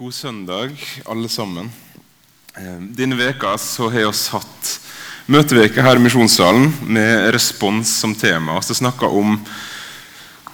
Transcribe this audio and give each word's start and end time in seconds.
God 0.00 0.14
søndag, 0.16 0.70
alle 1.04 1.28
sammen. 1.28 1.66
Eh, 2.56 2.76
Denne 2.96 3.18
veka 3.18 3.50
så 3.60 3.90
har 3.92 4.06
vi 4.06 4.30
hatt 4.32 4.70
møteveke 5.28 5.84
her 5.84 5.98
i 5.98 6.00
Misjonssalen 6.00 6.70
med 6.88 7.26
respons 7.36 7.90
som 8.00 8.14
tema. 8.16 8.54
Vi 8.64 8.78
snakka 8.78 9.10
om 9.12 9.34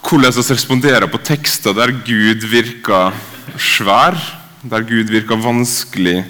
hvordan 0.03 0.35
vi 0.35 0.45
responderer 0.51 1.06
på 1.06 1.22
tekster 1.22 1.77
der 1.78 1.95
Gud 1.95 2.42
virker 2.42 3.14
svær, 3.54 4.19
der 4.67 4.82
Gud 4.82 5.14
virker 5.14 5.38
vanskelig 5.38 6.24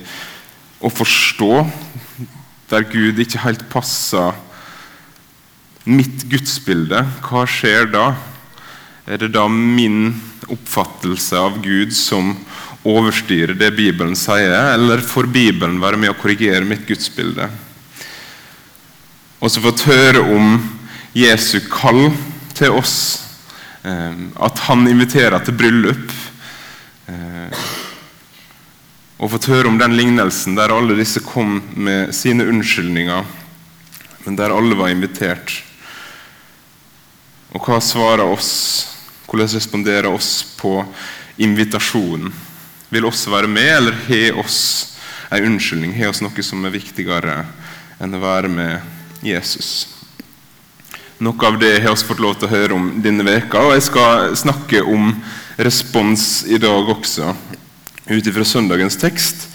å 0.84 0.92
forstå, 0.92 1.64
der 2.68 2.84
Gud 2.84 3.24
ikke 3.24 3.46
helt 3.46 3.64
passer 3.72 4.36
mitt 5.88 6.28
gudsbilde. 6.28 7.00
Hva 7.24 7.48
skjer 7.48 7.88
da? 7.96 8.10
Er 9.08 9.24
det 9.24 9.32
da 9.32 9.48
min 9.48 10.12
oppfattelse 10.52 11.40
av 11.40 11.62
Gud 11.64 11.96
som 11.96 12.34
overstyre 12.86 13.56
det 13.58 13.72
Bibelen 13.76 14.16
sier, 14.18 14.54
eller 14.74 15.02
får 15.02 15.28
Bibelen 15.32 15.80
være 15.82 15.98
med 16.00 16.12
å 16.12 16.18
korrigere 16.18 16.66
mitt 16.66 16.86
gudsbilde? 16.88 17.48
Og 19.40 19.52
så 19.52 19.62
fått 19.64 19.84
høre 19.88 20.22
om 20.32 20.56
Jesu 21.16 21.58
kall 21.70 22.10
til 22.56 22.76
oss, 22.78 22.96
eh, 23.84 24.14
at 24.40 24.62
han 24.68 24.86
inviterer 24.88 25.44
til 25.44 25.56
bryllup. 25.58 26.14
Eh, 27.08 27.66
og 29.16 29.32
fått 29.32 29.48
høre 29.48 29.70
om 29.70 29.78
den 29.80 29.96
lignelsen 29.96 30.56
der 30.58 30.74
alle 30.74 30.96
disse 30.98 31.22
kom 31.24 31.60
med 31.72 32.12
sine 32.14 32.44
unnskyldninger, 32.44 33.24
men 34.26 34.36
der 34.36 34.52
alle 34.52 34.76
var 34.76 34.92
invitert. 34.92 35.62
Og 37.54 37.62
hva 37.64 37.80
svarer 37.80 38.26
oss? 38.26 38.52
Hvordan 39.26 39.54
responderer 39.56 40.10
oss 40.12 40.42
på 40.58 40.78
invitasjonen? 41.42 42.34
Vil 42.88 43.06
oss 43.08 43.24
være 43.26 43.50
med, 43.50 43.72
eller 43.76 43.96
har 44.06 44.38
oss 44.38 44.60
en 45.34 45.48
unnskyldning? 45.48 45.94
Har 45.98 46.12
oss 46.12 46.22
noe 46.22 46.44
som 46.46 46.62
er 46.64 46.74
viktigere 46.76 47.40
enn 47.98 48.14
å 48.14 48.22
være 48.22 48.50
med 48.52 49.26
Jesus? 49.26 49.88
Noe 51.18 51.48
av 51.48 51.58
det 51.58 51.80
har 51.80 51.96
vi 51.96 52.06
fått 52.06 52.22
lov 52.22 52.36
til 52.36 52.46
å 52.46 52.52
høre 52.52 52.76
om 52.76 52.88
denne 53.02 53.26
veka, 53.26 53.64
og 53.64 53.74
jeg 53.74 53.86
skal 53.88 54.36
snakke 54.38 54.84
om 54.84 55.10
respons 55.56 56.44
i 56.46 56.60
dag 56.62 56.92
også, 56.92 57.32
ut 58.06 58.30
ifra 58.30 58.46
søndagens 58.46 59.00
tekst. 59.00 59.48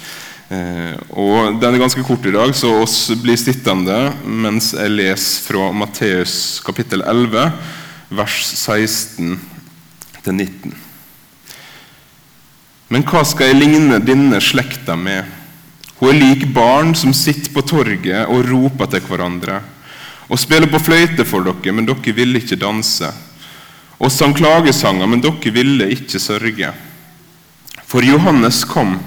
Eh, 0.51 0.97
og 1.15 1.61
Den 1.61 1.77
er 1.77 1.85
ganske 1.85 2.03
kort 2.03 2.25
i 2.27 2.35
dag, 2.35 2.51
så 2.57 2.73
oss 2.81 3.13
blir 3.21 3.39
sittende 3.39 4.09
mens 4.25 4.73
jeg 4.75 4.91
leser 4.91 5.47
fra 5.47 5.71
Matteus 5.71 6.59
kapittel 6.65 7.05
11, 7.07 7.51
vers 8.11 8.43
16 8.57 9.37
til 10.25 10.33
19. 10.35 10.90
Men 12.91 13.05
hva 13.07 13.21
skal 13.23 13.53
jeg 13.53 13.61
ligne 13.61 14.01
denne 14.03 14.41
slekta 14.43 14.97
med? 14.99 15.23
Hun 16.01 16.09
er 16.09 16.17
lik 16.17 16.41
barn 16.51 16.91
som 16.97 17.13
sitter 17.15 17.53
på 17.53 17.63
torget 17.63 18.25
og 18.27 18.43
roper 18.49 18.89
til 18.91 19.05
hverandre. 19.07 19.61
Og 20.27 20.39
spiller 20.39 20.67
på 20.71 20.81
fløyte 20.81 21.23
for 21.27 21.45
dere, 21.47 21.71
men 21.75 21.87
dere 21.87 22.15
ville 22.17 22.41
ikke 22.41 22.59
danse. 22.59 23.07
Og 24.01 24.11
sang 24.11 24.35
klagesanger, 24.35 25.07
men 25.07 25.23
dere 25.23 25.53
ville 25.55 25.87
ikke 25.95 26.19
sørge. 26.19 26.73
For 27.87 28.03
Johannes 28.03 28.63
kom, 28.67 28.97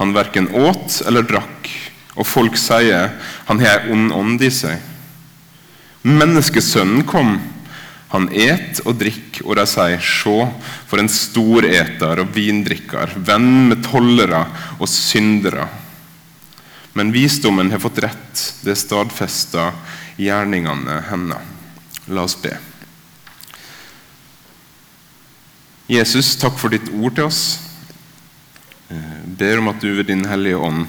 han 0.00 0.16
verken 0.16 0.48
åt 0.56 1.02
eller 1.04 1.26
drakk, 1.28 1.68
og 2.16 2.28
folk 2.28 2.56
sier 2.60 3.12
han 3.48 3.60
har 3.60 3.84
ei 3.84 3.92
ond 3.92 4.12
ånd 4.16 4.44
i 4.44 4.50
seg. 4.52 4.80
Menneskesønnen 6.02 7.04
kom, 7.08 7.36
han 8.12 8.28
et 8.36 8.82
og 8.84 8.98
drikk, 9.00 9.40
og 9.46 9.56
de 9.56 9.64
sier, 9.68 10.02
sjå, 10.04 10.36
for 10.88 11.00
en 11.00 11.08
storeter 11.08 12.20
og 12.20 12.34
vindrikker, 12.34 13.14
venn 13.24 13.70
med 13.70 13.80
tollere 13.86 14.42
og 14.78 14.90
syndere. 14.90 15.64
Men 16.92 17.12
visdommen 17.14 17.72
har 17.72 17.80
fått 17.80 18.02
rett, 18.04 18.42
det 18.66 18.76
stadfesta 18.76 19.70
gjerningene 20.20 20.98
hennes. 21.08 21.48
La 22.12 22.26
oss 22.26 22.34
be. 22.36 22.52
Jesus, 25.88 26.34
takk 26.36 26.58
for 26.60 26.72
ditt 26.72 26.90
ord 26.92 27.16
til 27.16 27.30
oss. 27.30 27.42
Jeg 28.92 29.36
ber 29.40 29.62
om 29.62 29.70
at 29.72 29.80
du 29.80 29.88
ved 29.94 30.10
Din 30.10 30.26
Hellige 30.28 30.60
Ånd 30.60 30.84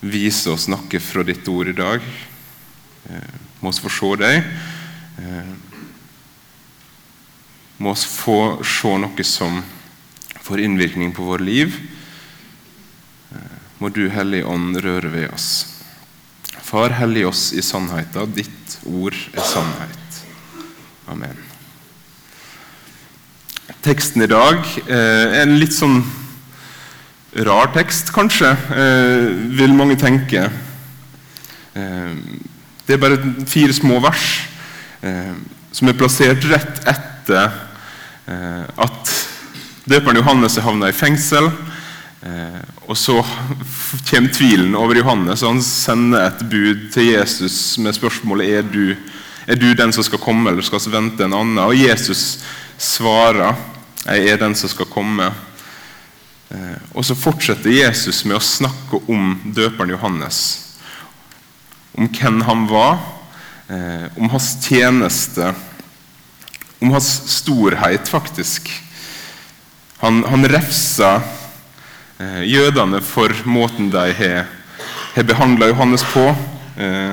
viser 0.00 0.54
oss 0.54 0.68
noe 0.70 1.02
fra 1.02 1.24
ditt 1.26 1.48
ord 1.50 1.72
i 1.72 1.74
dag. 1.74 2.06
Må 3.58 3.72
oss 3.72 3.82
få 3.82 3.90
se 3.90 4.12
deg 4.22 5.66
må 7.80 7.94
oss 7.94 8.04
få 8.04 8.60
se 8.66 8.92
noe 9.00 9.24
som 9.24 9.62
får 10.44 10.60
innvirkning 10.60 11.14
på 11.16 11.24
vårt 11.24 11.44
liv. 11.44 11.74
Må 13.80 13.88
du, 13.88 14.10
Hellige 14.12 14.44
Ånd, 14.44 14.76
røre 14.84 15.08
ved 15.08 15.30
oss. 15.32 15.46
Far, 16.60 16.92
hellig 17.00 17.24
oss 17.26 17.46
i 17.56 17.62
sannheten. 17.64 18.34
Ditt 18.36 18.74
ord 18.84 19.16
er 19.32 19.46
sannhet. 19.48 20.18
Amen. 21.08 21.38
Teksten 23.80 24.26
i 24.26 24.28
dag 24.28 24.60
eh, 24.84 25.40
er 25.40 25.46
en 25.46 25.56
litt 25.56 25.72
sånn 25.72 26.02
rar 27.46 27.72
tekst, 27.72 28.12
kanskje, 28.12 28.52
eh, 28.76 29.30
vil 29.56 29.72
mange 29.78 29.96
tenke. 29.98 30.44
Eh, 31.72 32.12
det 32.84 32.98
er 32.98 33.00
bare 33.00 33.18
fire 33.48 33.72
små 33.72 34.02
vers 34.04 34.28
som 35.72 35.88
er 35.88 35.96
plassert 35.96 36.44
rett 36.50 36.82
etter 36.90 37.69
at 38.30 39.14
døperen 39.90 40.20
Johannes 40.20 40.58
er 40.58 40.66
havna 40.66 40.90
i 40.90 40.96
fengsel. 40.96 41.50
Eh, 42.20 42.60
og 42.84 42.96
så 42.98 43.22
kommer 44.10 44.32
tvilen 44.34 44.74
over 44.76 44.98
Johannes, 44.98 45.42
og 45.42 45.54
han 45.54 45.62
sender 45.64 46.26
et 46.26 46.42
bud 46.52 46.88
til 46.92 47.14
Jesus 47.14 47.78
med 47.80 47.96
spørsmålet 47.96 48.58
er 48.58 48.66
du 48.68 48.94
er 49.50 49.56
du 49.56 49.72
den 49.74 49.90
som 49.92 50.04
skal 50.04 50.20
komme, 50.20 50.50
eller 50.50 50.62
skal 50.62 50.82
vi 50.84 50.92
vente 50.92 51.24
en 51.24 51.34
annen. 51.34 51.62
Og 51.64 51.74
Jesus 51.74 52.42
svarer 52.78 53.56
jeg 54.04 54.28
er 54.28 54.38
den 54.38 54.54
som 54.54 54.70
skal 54.70 54.86
komme. 54.86 55.30
Eh, 56.52 56.76
og 56.92 57.04
så 57.04 57.16
fortsetter 57.18 57.72
Jesus 57.72 58.20
med 58.28 58.36
å 58.36 58.44
snakke 58.44 59.00
om 59.10 59.32
døperen 59.56 59.90
Johannes. 59.96 60.42
Om 61.96 62.12
hvem 62.14 62.44
han 62.46 62.68
var, 62.70 63.00
om 64.18 64.30
hans 64.32 64.48
tjeneste 64.64 65.52
om 66.80 66.90
hans 66.90 67.08
storhet, 67.28 68.08
faktisk. 68.08 68.70
Han, 70.00 70.24
han 70.24 70.48
refsa 70.48 71.18
eh, 72.18 72.42
jødene 72.48 73.02
for 73.04 73.34
måten 73.44 73.90
de 73.92 74.06
har, 74.16 74.46
har 75.14 75.26
behandla 75.28 75.68
Johannes 75.68 76.04
på. 76.08 76.24
Eh, 76.80 77.12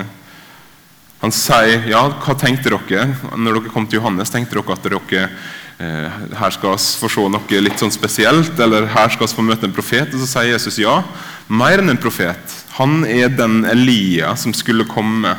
han 1.18 1.34
sier 1.34 1.88
ja, 1.90 2.04
hva 2.22 2.36
tenkte 2.38 2.70
dere 2.70 3.08
når 3.36 3.58
dere 3.58 3.72
kom 3.74 3.88
til 3.90 4.00
Johannes? 4.00 4.30
Tenkte 4.32 4.56
dere 4.56 4.76
at 4.76 4.86
dere 4.86 5.24
eh, 5.26 6.20
her 6.38 6.54
skal 6.54 6.76
vi 6.78 6.86
få 7.02 7.10
se 7.12 7.26
noe 7.34 7.60
litt 7.60 7.82
sånn 7.82 7.92
spesielt, 7.92 8.54
eller 8.56 8.88
her 8.94 9.12
skal 9.12 9.28
vi 9.28 9.36
få 9.36 9.44
møte 9.44 9.68
en 9.68 9.76
profet? 9.76 10.14
Og 10.14 10.22
så 10.22 10.30
sier 10.30 10.54
Jesus 10.54 10.80
ja, 10.80 11.02
mer 11.48 11.82
enn 11.82 11.92
en 11.92 12.00
profet. 12.00 12.56
Han 12.78 13.02
er 13.04 13.28
den 13.34 13.66
Elia 13.68 14.32
som 14.38 14.54
skulle 14.56 14.88
komme. 14.88 15.34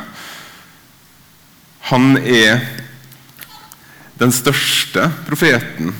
Han 1.90 2.20
er 2.22 2.62
den 4.20 4.32
største 4.36 5.08
profeten. 5.28 5.94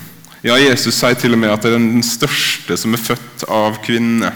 Ja, 0.44 0.56
Jesus 0.60 0.96
sier 0.96 1.16
til 1.20 1.36
og 1.36 1.40
med 1.40 1.52
at 1.52 1.64
det 1.64 1.74
er 1.74 1.80
den 1.80 2.04
største 2.04 2.76
som 2.80 2.96
er 2.96 3.02
født 3.02 3.44
av 3.48 3.80
kvinne. 3.84 4.30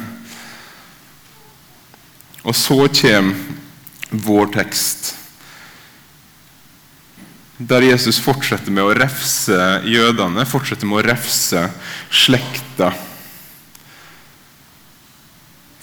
Og 2.45 2.57
så 2.57 2.77
kommer 2.93 3.53
vår 4.25 4.51
tekst, 4.55 5.15
der 7.59 7.87
Jesus 7.87 8.21
fortsetter 8.23 8.71
med 8.75 8.85
å 8.85 8.95
refse 8.95 9.57
jødene, 9.89 10.45
fortsetter 10.47 10.87
med 10.87 11.01
å 11.01 11.07
refse 11.09 11.65
slekta. 12.13 12.93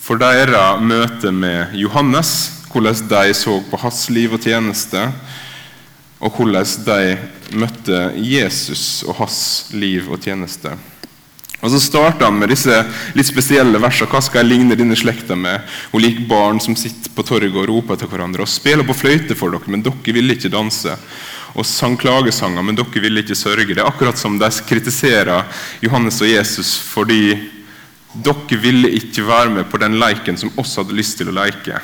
For 0.02 0.22
deres 0.22 0.82
møte 0.86 1.32
med 1.34 1.76
Johannes, 1.80 2.34
hvordan 2.72 3.08
de 3.10 3.36
så 3.36 3.58
på 3.68 3.80
hans 3.82 4.06
liv 4.14 4.38
og 4.38 4.46
tjeneste, 4.46 5.10
og 6.22 6.38
hvordan 6.38 6.66
de 6.86 7.58
møtte 7.58 8.00
Jesus 8.16 9.04
og 9.08 9.18
hans 9.24 9.42
liv 9.74 10.08
og 10.12 10.22
tjeneste. 10.22 10.76
Og 11.62 11.70
Så 11.70 11.80
starter 11.80 12.26
han 12.26 12.40
med 12.42 12.50
disse 12.50 12.74
litt 13.14 13.30
spesielle 13.30 13.78
versene. 13.82 14.10
Hva 14.10 14.22
skal 14.26 14.42
jeg 14.42 14.50
ligne 14.50 14.78
denne 14.78 14.98
slekta 14.98 15.38
med? 15.38 15.62
Hun 15.92 16.02
liker 16.02 16.26
barn 16.30 16.62
som 16.62 16.78
sitter 16.78 17.14
på 17.14 17.26
torget 17.26 17.54
og 17.54 17.68
roper 17.70 18.00
til 18.02 18.10
hverandre. 18.10 18.46
Og 18.46 18.50
spiller 18.50 18.86
på 18.88 18.98
fløyte 18.98 19.38
for 19.38 19.54
dere, 19.54 19.70
men 19.70 19.86
dere 19.86 20.16
ville 20.16 20.38
ikke 20.38 20.50
danse. 20.54 20.96
Og 21.54 21.68
sang 21.68 21.98
klagesanger, 22.02 22.66
men 22.66 22.78
dere 22.78 23.04
ville 23.04 23.22
ikke 23.22 23.38
sørge. 23.38 23.76
Det 23.76 23.82
er 23.82 23.90
akkurat 23.90 24.18
som 24.18 24.40
de 24.42 24.50
kritiserer 24.66 25.46
Johannes 25.86 26.22
og 26.22 26.32
Jesus 26.32 26.76
fordi 26.82 27.38
dere 28.26 28.62
ville 28.62 28.90
ikke 28.98 29.24
være 29.28 29.54
med 29.54 29.70
på 29.70 29.80
den 29.82 30.00
leiken 30.02 30.38
som 30.42 30.54
oss 30.60 30.74
hadde 30.82 30.98
lyst 30.98 31.20
til 31.22 31.30
å 31.30 31.38
leke. 31.44 31.78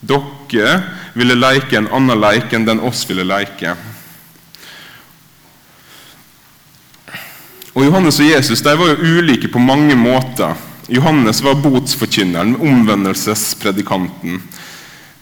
Dere 0.00 0.82
ville 1.18 1.34
leke 1.34 1.78
en 1.78 1.88
annen 1.90 2.20
leik 2.20 2.52
enn 2.54 2.66
den 2.68 2.82
oss 2.86 3.02
ville 3.08 3.24
leke. 3.26 3.74
Og 7.74 7.84
Johannes 7.86 8.20
og 8.22 8.30
Jesus 8.30 8.62
de 8.62 8.74
var 8.78 8.92
jo 8.92 9.18
ulike 9.18 9.50
på 9.50 9.62
mange 9.62 9.96
måter. 9.98 10.54
Johannes 10.88 11.42
var 11.44 11.58
botsforkynneren, 11.62 12.56
omvendelsespredikanten, 12.56 14.40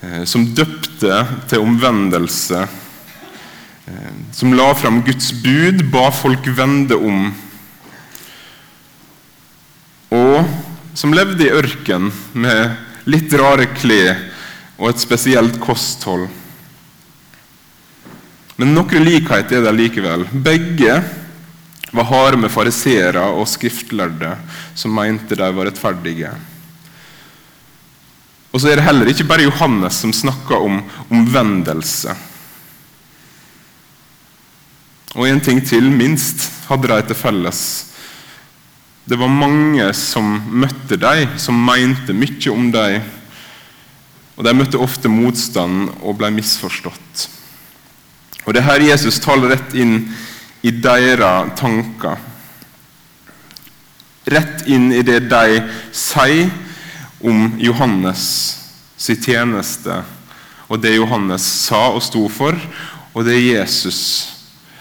eh, 0.03 0.23
som 0.25 0.47
døpte 0.55 1.25
til 1.49 1.65
omvendelse. 1.65 2.63
Eh, 3.87 4.13
som 4.33 4.55
la 4.55 4.71
fram 4.75 5.03
Guds 5.03 5.33
bud, 5.33 5.85
ba 5.91 6.11
folk 6.11 6.47
vende 6.47 6.97
om. 6.97 7.35
Og 10.11 10.49
som 10.95 11.13
levde 11.13 11.45
i 11.45 11.53
ørken 11.53 12.13
med 12.33 12.77
litt 13.11 13.33
rare 13.37 13.67
klær 13.75 14.17
og 14.77 14.91
et 14.91 15.01
spesielt 15.01 15.61
kosthold. 15.63 16.27
Men 18.57 18.73
noen 18.73 19.05
likhet 19.05 19.53
er 19.53 19.65
det 19.65 19.73
likevel. 19.77 20.25
Begge 20.33 21.01
var 21.97 22.09
harde 22.11 22.41
med 22.41 22.53
fariseere 22.53 23.25
og 23.37 23.49
skriftlærde 23.49 24.35
som 24.77 24.95
mente 24.97 25.37
de 25.37 25.49
var 25.57 25.69
rettferdige. 25.69 26.33
Og 28.53 28.63
så 28.63 28.71
er 28.71 28.79
det 28.79 28.87
heller 28.87 29.11
ikke 29.13 29.27
bare 29.29 29.45
Johannes 29.45 29.99
som 30.01 30.15
snakker 30.17 30.63
om 30.65 30.81
omvendelse. 31.13 32.15
Og 35.17 35.29
en 35.29 35.41
ting 35.41 35.61
til, 35.65 35.91
minst, 35.93 36.49
hadde 36.69 36.89
de 36.89 37.03
til 37.09 37.17
felles. 37.17 37.61
Det 39.09 39.17
var 39.21 39.33
mange 39.33 39.85
som 39.97 40.41
møtte 40.51 40.99
dem, 41.01 41.37
som 41.41 41.61
mente 41.69 42.17
mye 42.17 42.53
om 42.53 42.73
dem. 42.75 43.05
Og 44.37 44.45
de 44.45 44.53
møtte 44.53 44.81
ofte 44.81 45.09
motstand 45.09 45.89
og 46.03 46.19
ble 46.21 46.31
misforstått. 46.35 47.27
Og 48.47 48.55
det 48.55 48.63
her 48.67 48.85
Jesus 48.85 49.19
taler 49.23 49.57
rett 49.57 49.75
inn 49.75 49.99
i 50.63 50.71
deres 50.71 51.55
tanker. 51.59 52.21
Rett 54.27 54.67
inn 54.71 54.91
i 54.95 55.03
det 55.07 55.25
de 55.31 55.61
sier 55.95 56.51
om 57.25 57.57
Johannes 57.63 58.23
sin 58.97 59.19
tjeneste, 59.23 60.01
og 60.67 60.81
det 60.83 60.97
Johannes 60.97 61.45
sa 61.67 61.89
og 61.95 62.03
sto 62.05 62.27
for, 62.33 62.57
og 63.15 63.27
det 63.27 63.39
Jesus 63.39 64.01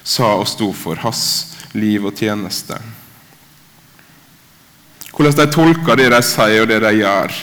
sa 0.05 0.35
og 0.39 0.47
sto 0.49 0.71
for, 0.75 0.99
hans 1.01 1.55
liv 1.77 2.05
og 2.05 2.15
tjeneste. 2.17 2.77
Hvordan 5.15 5.37
de 5.37 5.45
tolker 5.51 5.99
det 5.99 6.09
de 6.11 6.21
sier 6.25 6.63
og 6.63 6.69
det 6.69 6.81
de 6.83 6.91
gjør. 6.99 7.35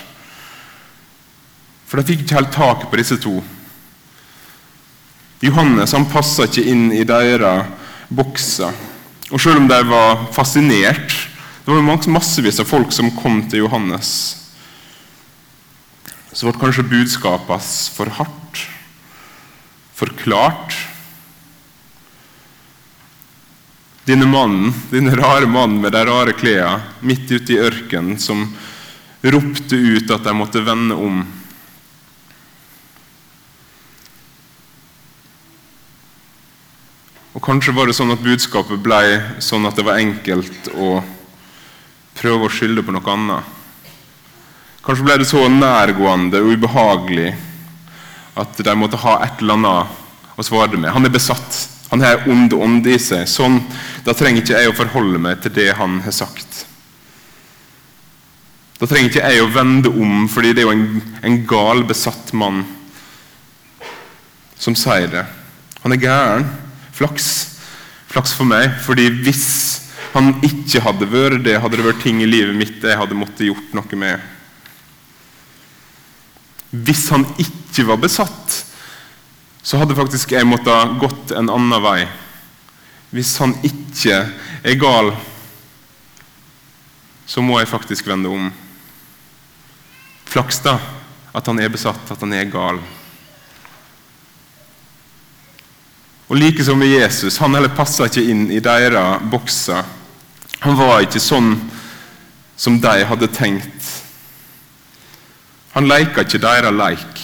For 1.93 2.01
de 2.01 2.09
fikk 2.09 2.23
ikke 2.25 2.39
helt 2.39 2.55
tak 2.57 2.85
på 2.89 2.97
disse 2.97 3.19
to. 3.21 3.35
Johannes 5.45 5.93
han 5.93 6.07
passa 6.09 6.47
ikke 6.49 6.63
inn 6.73 6.87
i 6.97 7.03
deres 7.05 7.67
bokser. 8.09 8.73
Og 9.29 9.37
selv 9.37 9.61
om 9.61 9.67
de 9.69 9.77
var 9.91 10.23
fascinert 10.33 11.13
Det 11.63 11.71
var 11.71 12.09
massevis 12.11 12.59
av 12.65 12.67
folk 12.67 12.95
som 12.97 13.11
kom 13.15 13.43
til 13.47 13.67
Johannes. 13.67 14.09
Så 16.33 16.49
ble 16.49 16.57
kanskje 16.59 16.87
budskapet 16.89 17.69
for 17.93 18.09
hardt, 18.17 18.63
for 19.95 20.11
klart. 20.17 20.75
Denne 24.09 24.27
mannen, 24.27 24.73
denne 24.91 25.13
rare 25.21 25.47
mannen 25.47 25.85
med 25.85 25.93
de 25.93 26.03
rare 26.09 26.35
klærne 26.35 27.05
midt 27.05 27.31
ute 27.31 27.55
i 27.55 27.61
ørkenen, 27.61 28.17
som 28.19 28.49
ropte 29.23 29.77
ut 29.77 30.11
at 30.11 30.25
de 30.25 30.35
måtte 30.35 30.65
vende 30.67 30.97
om. 30.97 31.23
Og 37.43 37.49
Kanskje 37.49 37.73
var 37.75 37.89
det 37.91 37.97
sånn 37.99 38.15
at 38.15 38.21
budskapet 38.23 38.79
ble 38.79 39.01
sånn 39.43 39.67
at 39.67 39.75
det 39.75 39.83
var 39.83 39.99
enkelt 39.99 40.69
å 40.79 41.01
prøve 42.15 42.47
å 42.47 42.53
skylde 42.55 42.85
på 42.87 42.95
noe 42.95 43.11
annet. 43.11 43.49
Kanskje 44.87 45.09
ble 45.09 45.17
det 45.19 45.27
så 45.27 45.49
nærgående 45.51 46.39
og 46.39 46.55
ubehagelig 46.55 47.33
at 48.39 48.63
de 48.63 48.77
måtte 48.79 49.03
ha 49.03 49.17
et 49.27 49.43
eller 49.43 49.59
annet 49.59 50.39
å 50.39 50.47
svare 50.47 50.79
med. 50.79 50.93
Han 50.95 51.11
er 51.11 51.17
besatt. 51.19 51.59
Han 51.91 52.07
har 52.07 52.23
ond 52.31 52.55
ånd 52.55 52.87
i 52.87 52.95
seg. 53.03 53.27
Sånn, 53.27 53.59
Da 54.07 54.15
trenger 54.15 54.45
ikke 54.47 54.63
jeg 54.63 54.71
å 54.71 54.79
forholde 54.79 55.19
meg 55.19 55.43
til 55.43 55.59
det 55.59 55.73
han 55.83 55.99
har 56.07 56.15
sagt. 56.15 56.65
Da 58.79 58.87
trenger 58.87 59.11
ikke 59.11 59.31
jeg 59.35 59.43
å 59.43 59.51
vende 59.51 59.91
om, 59.91 60.29
fordi 60.31 60.55
det 60.55 60.63
er 60.63 60.71
jo 60.71 60.79
en, 60.79 60.91
en 61.27 61.43
gal, 61.43 61.83
besatt 61.91 62.31
mann 62.39 62.63
som 64.55 64.79
sier 64.79 65.11
det. 65.11 65.27
Han 65.83 65.99
er 65.99 66.07
gæren. 66.07 66.53
Flaks. 67.03 67.31
Flaks 68.13 68.35
for 68.37 68.47
meg, 68.47 68.69
fordi 68.85 69.09
hvis 69.25 69.47
han 70.13 70.37
ikke 70.45 70.83
hadde 70.85 71.09
vært 71.11 71.41
det, 71.43 71.57
hadde 71.59 71.81
det 71.81 71.87
vært 71.89 72.05
ting 72.05 72.21
i 72.23 72.29
livet 72.29 72.55
mitt 72.55 72.85
jeg 72.85 72.99
hadde 73.01 73.17
måttet 73.19 73.49
gjort 73.49 73.73
noe 73.75 73.99
med. 73.99 74.23
Hvis 76.71 77.09
han 77.11 77.27
ikke 77.43 77.89
var 77.89 77.99
besatt, 78.05 78.55
så 79.67 79.81
hadde 79.81 79.99
faktisk 79.99 80.37
jeg 80.37 80.47
måttet 80.47 80.95
gått 81.03 81.35
en 81.35 81.51
annen 81.51 81.83
vei. 81.83 82.07
Hvis 83.11 83.35
han 83.43 83.57
ikke 83.67 84.21
er 84.63 84.79
gal, 84.79 85.11
så 87.27 87.43
må 87.43 87.59
jeg 87.59 87.73
faktisk 87.73 88.07
vende 88.13 88.31
om. 88.31 88.47
Flaks, 90.31 90.63
da, 90.63 90.79
at 91.35 91.51
han 91.51 91.59
er 91.59 91.73
besatt, 91.73 92.15
at 92.15 92.23
han 92.23 92.39
er 92.39 92.53
gal. 92.53 92.79
Og 96.33 96.39
like 96.41 96.65
som 96.65 96.79
med 96.81 96.89
Jesus, 96.89 97.37
han 97.45 97.53
heller 97.53 97.75
passa 97.77 98.07
ikke 98.09 98.23
inn 98.33 98.47
i 98.49 98.61
deres 98.65 99.21
bokser. 99.29 99.85
Han 100.65 100.79
var 100.79 101.03
ikke 101.05 101.21
sånn 101.21 101.51
som 102.57 102.79
de 102.81 103.03
hadde 103.05 103.29
tenkt. 103.37 103.91
Han 105.75 105.91
leika 105.91 106.25
ikke 106.25 106.41
deres 106.41 106.73
leik. 106.73 107.21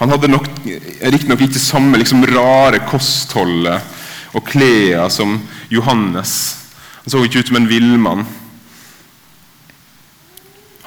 Han 0.00 0.10
hadde 0.10 0.32
riktignok 1.14 1.46
ikke 1.46 1.62
samme 1.62 2.02
liksom, 2.02 2.26
rare 2.34 2.82
kostholdet 2.90 4.34
og 4.34 4.50
klærne 4.50 5.06
som 5.14 5.38
Johannes. 5.70 6.32
Han 7.04 7.14
så 7.14 7.22
ikke 7.22 7.44
ut 7.44 7.52
som 7.52 7.62
en 7.62 7.70
villmann. 7.70 8.26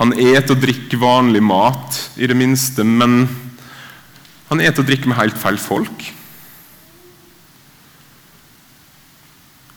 Han 0.03 0.17
et 0.19 0.51
og 0.51 0.59
drikker 0.59 0.99
vanlig 0.99 1.41
mat, 1.47 2.09
i 2.19 2.27
det 2.27 2.35
minste, 2.35 2.83
men 2.83 3.23
han 4.49 4.61
eter 4.65 4.81
og 4.81 4.89
drikker 4.89 5.11
med 5.11 5.19
helt 5.19 5.37
feil 5.37 5.59
folk. 5.61 6.07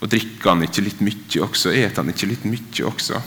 Og 0.01 0.11
drikker 0.11 0.49
han 0.49 0.65
ikke 0.65 0.85
litt 0.87 1.03
mye 1.05 1.43
også? 1.45 1.75
Eter 1.77 2.01
han 2.01 2.13
ikke 2.13 2.31
litt 2.31 2.47
mye 2.49 2.87
også? 2.89 3.21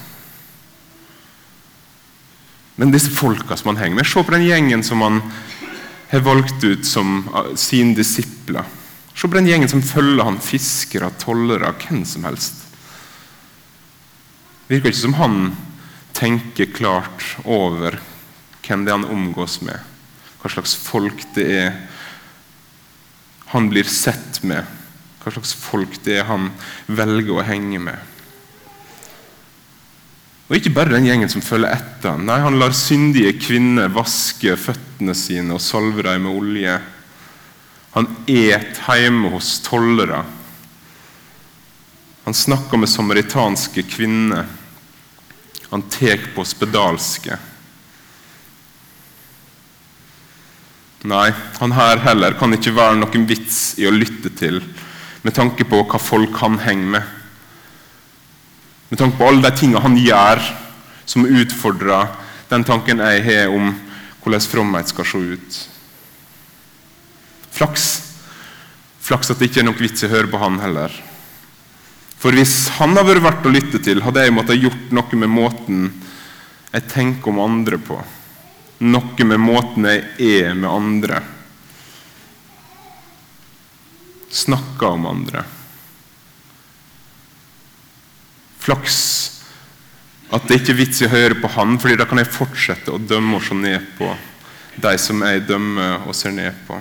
Men 2.76 2.92
disse 2.92 3.14
folka 3.14 3.56
som 3.56 3.72
han 3.72 3.80
henger 3.80 4.02
med, 4.02 4.10
se 4.10 4.26
på 4.26 4.36
den 4.36 4.48
gjengen 4.50 4.84
som 4.84 5.06
han 5.06 5.22
har 6.10 6.26
valgt 6.26 6.66
ut 6.66 6.84
som 6.86 7.22
uh, 7.30 7.54
sine 7.56 7.96
disipler. 7.96 8.66
Se 9.16 9.30
på 9.30 9.38
den 9.38 9.48
gjengen 9.48 9.72
som 9.72 9.86
følger 9.86 10.26
han, 10.28 10.42
fiskere, 10.44 11.14
tollere, 11.22 11.72
hvem 11.86 12.04
som 12.10 12.28
helst. 12.28 12.66
Det 14.66 14.76
Virker 14.76 14.92
ikke 14.92 15.06
som 15.06 15.20
han 15.22 15.40
tenker 16.18 16.74
klart 16.74 17.36
over 17.46 18.02
hvem 18.66 18.84
det 18.84 18.92
er 18.92 18.98
han 18.98 19.12
omgås 19.14 19.62
med 19.62 19.95
hva 20.46 20.52
slags 20.54 20.76
folk 20.78 21.24
det 21.34 21.46
er 21.50 21.78
han 23.50 23.70
blir 23.72 23.88
sett 23.90 24.44
med, 24.46 24.62
hva 25.24 25.32
slags 25.34 25.56
folk 25.58 25.96
det 26.06 26.20
er 26.20 26.28
han 26.30 26.52
velger 26.86 27.40
å 27.40 27.46
henge 27.48 27.80
med. 27.82 28.12
Og 30.46 30.60
ikke 30.60 30.74
bare 30.76 30.94
den 30.94 31.08
gjengen 31.10 31.32
som 31.34 31.42
følger 31.42 31.74
etter. 31.74 32.20
Nei, 32.22 32.38
Han 32.44 32.60
lar 32.62 32.76
syndige 32.78 33.32
kvinner 33.42 33.90
vaske 33.90 34.54
føttene 34.54 35.16
sine 35.18 35.56
og 35.56 35.64
salve 35.66 36.06
dem 36.06 36.28
med 36.28 36.38
olje. 36.38 36.76
Han 37.96 38.12
et 38.30 38.78
hjemme 38.86 39.34
hos 39.34 39.56
tollere. 39.66 40.22
Han 42.28 42.38
snakker 42.38 42.78
med 42.78 42.92
samaritanske 42.92 43.88
kvinner. 43.90 44.46
Han 45.72 45.90
tar 45.90 46.22
på 46.36 46.46
spedalske. 46.46 47.40
Nei, 51.06 51.30
han 51.60 51.74
her 51.78 52.00
heller 52.02 52.34
kan 52.40 52.56
ikke 52.56 52.74
være 52.74 52.98
noen 52.98 53.28
vits 53.30 53.76
i 53.78 53.86
å 53.86 53.94
lytte 53.94 54.32
til 54.34 54.58
med 55.26 55.36
tanke 55.38 55.66
på 55.70 55.84
hva 55.86 56.00
folk 56.02 56.40
han 56.42 56.58
henger 56.64 56.96
med. 56.96 57.12
Med 58.90 59.02
tanke 59.02 59.20
på 59.20 59.28
alle 59.30 59.46
de 59.46 59.52
tingene 59.60 59.84
han 59.84 59.98
gjør 60.02 60.42
som 61.06 61.28
utfordrer 61.30 62.10
den 62.50 62.66
tanken 62.66 63.04
jeg 63.06 63.22
har 63.28 63.54
om 63.54 63.70
hvordan 64.24 64.48
fromhet 64.50 64.90
skal 64.90 65.10
se 65.10 65.22
ut. 65.38 65.60
Flaks. 67.54 67.86
Flaks 69.06 69.30
at 69.30 69.38
det 69.38 69.52
ikke 69.52 69.62
er 69.62 69.70
noen 69.70 69.82
vits 69.86 70.02
i 70.02 70.10
å 70.10 70.14
høre 70.16 70.32
på 70.32 70.42
han 70.42 70.58
heller. 70.64 70.94
For 72.18 72.34
hvis 72.34 72.72
han 72.80 72.98
hadde 72.98 73.14
vært 73.14 73.28
verdt 73.28 73.46
å 73.46 73.54
lytte 73.54 73.82
til, 73.86 74.02
hadde 74.02 74.26
jeg 74.26 74.34
måttet 74.34 74.62
gjort 74.64 74.94
noe 74.98 75.22
med 75.22 75.34
måten 75.38 75.88
jeg 76.74 76.90
tenker 76.90 77.30
om 77.30 77.44
andre 77.46 77.78
på 77.78 78.02
noe 78.84 79.28
med 79.28 79.40
måten 79.40 79.88
jeg 79.88 80.04
er 80.20 80.56
med 80.58 80.70
andre. 80.70 81.22
Snakker 84.36 84.98
om 84.98 85.06
andre. 85.08 85.46
Flaks 88.60 88.98
at 90.34 90.48
det 90.50 90.58
ikke 90.60 90.74
er 90.74 90.80
vits 90.80 91.00
i 91.04 91.08
å 91.08 91.14
høre 91.14 91.38
på 91.40 91.52
han, 91.56 91.78
fordi 91.80 91.96
da 92.00 92.08
kan 92.10 92.20
jeg 92.20 92.34
fortsette 92.34 92.92
å 92.92 93.00
dømme 93.00 93.38
og 93.38 93.46
se 93.46 93.56
ned 93.56 93.86
på 94.00 94.10
de 94.82 94.92
som 95.00 95.22
jeg 95.24 95.46
dømmer 95.48 96.04
og 96.04 96.18
ser 96.18 96.34
ned 96.36 96.58
på. 96.68 96.80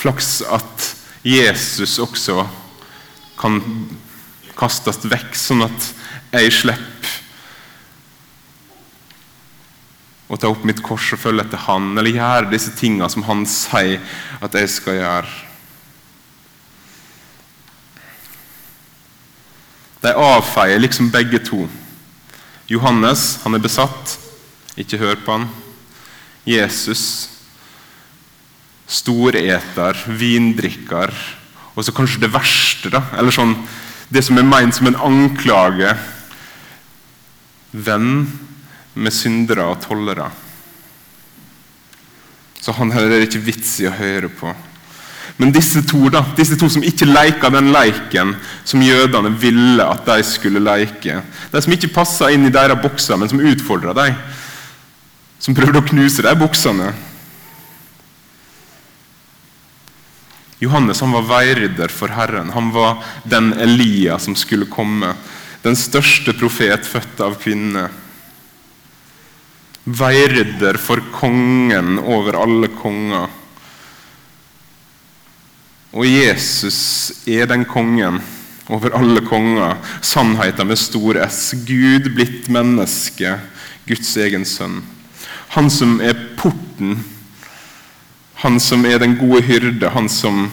Flaks 0.00 0.38
at 0.46 0.86
Jesus 1.26 1.98
også 2.00 2.44
kan 3.40 3.58
kastes 4.56 5.02
vekk, 5.08 5.34
sånn 5.36 5.66
at 5.66 5.90
jeg 6.36 6.54
slipper 6.54 6.99
å 10.30 10.38
ta 10.38 10.50
opp 10.50 10.62
mitt 10.66 10.78
kors 10.86 11.08
og 11.16 11.20
følge 11.24 11.42
etter 11.42 11.64
han, 11.66 11.90
eller 11.98 12.14
gjøre 12.14 12.52
disse 12.52 12.72
tingene 12.78 13.08
som 13.10 13.26
han 13.26 13.42
sier 13.50 13.98
at 14.40 14.54
jeg 14.54 14.70
skal 14.70 15.00
gjøre. 15.00 15.32
De 20.00 20.12
avfeier 20.16 20.80
liksom 20.80 21.10
begge 21.12 21.42
to. 21.44 21.66
Johannes 22.70 23.40
han 23.42 23.58
er 23.58 23.62
besatt. 23.62 24.14
Ikke 24.78 25.00
hør 25.00 25.18
på 25.26 25.34
han. 25.34 25.48
Jesus 26.48 27.02
storeter, 28.90 29.98
vindrikker. 30.06 31.12
Og 31.74 31.84
så 31.84 31.94
kanskje 31.94 32.22
det 32.24 32.32
verste, 32.32 32.90
da, 32.92 33.02
eller 33.18 33.34
sånn, 33.34 33.52
det 34.10 34.22
som 34.26 34.38
er 34.40 34.46
ment 34.46 34.74
som 34.74 34.88
en 34.90 34.98
anklage. 35.06 35.92
Venn 37.70 38.24
med 38.94 39.14
syndere 39.14 39.66
og 39.70 39.80
tollere. 39.84 40.30
Så 42.60 42.74
han 42.76 42.92
er 42.92 43.22
ikke 43.24 43.42
vits 43.42 43.78
i 43.80 43.88
å 43.88 43.94
høre 43.94 44.28
på. 44.28 44.52
Men 45.40 45.54
disse 45.54 45.80
to 45.88 46.10
da, 46.12 46.20
disse 46.36 46.58
to 46.60 46.68
som 46.68 46.84
ikke 46.84 47.08
leika 47.08 47.48
den 47.52 47.70
leiken 47.72 48.34
som 48.68 48.82
jødene 48.84 49.30
ville 49.40 49.86
at 49.86 50.02
de 50.08 50.18
skulle 50.26 50.60
leke, 50.60 51.22
de 51.52 51.62
som 51.64 51.72
ikke 51.72 51.94
passa 51.94 52.28
inn 52.34 52.44
i 52.44 52.52
deres 52.52 52.82
bokser, 52.82 53.16
men 53.16 53.30
som 53.30 53.40
utfordra 53.40 53.94
dem, 53.96 54.18
som 55.40 55.56
prøvde 55.56 55.80
å 55.80 55.88
knuse 55.88 56.26
de 56.26 56.34
boksene 56.36 56.90
Johannes 60.60 61.00
han 61.00 61.12
var 61.16 61.24
veirydder 61.24 61.88
for 61.88 62.12
Herren. 62.12 62.50
Han 62.52 62.68
var 62.74 63.00
den 63.24 63.54
Elia 63.56 64.18
som 64.20 64.36
skulle 64.36 64.68
komme. 64.68 65.14
Den 65.64 65.76
største 65.76 66.34
profet 66.36 66.84
født 66.84 67.20
av 67.24 67.38
kvinne 67.40 67.86
veiridder 69.96 70.78
for 70.80 71.02
kongen 71.14 71.98
over 71.98 72.38
alle 72.40 72.68
konger. 72.74 73.28
Og 75.90 76.06
Jesus 76.06 76.80
er 77.26 77.48
den 77.50 77.64
kongen 77.66 78.20
over 78.70 78.94
alle 78.98 79.22
konger. 79.26 79.78
Sannheten 80.02 80.70
med 80.70 80.78
stor 80.78 81.18
S. 81.26 81.40
Gud 81.66 82.10
blitt 82.14 82.48
menneske, 82.52 83.38
Guds 83.88 84.12
egen 84.22 84.46
sønn. 84.46 84.80
Han 85.56 85.70
som 85.70 85.98
er 86.04 86.14
porten, 86.38 87.00
han 88.44 88.60
som 88.62 88.86
er 88.86 89.00
den 89.02 89.16
gode 89.18 89.42
hyrde, 89.48 89.90
han 89.90 90.06
som 90.08 90.46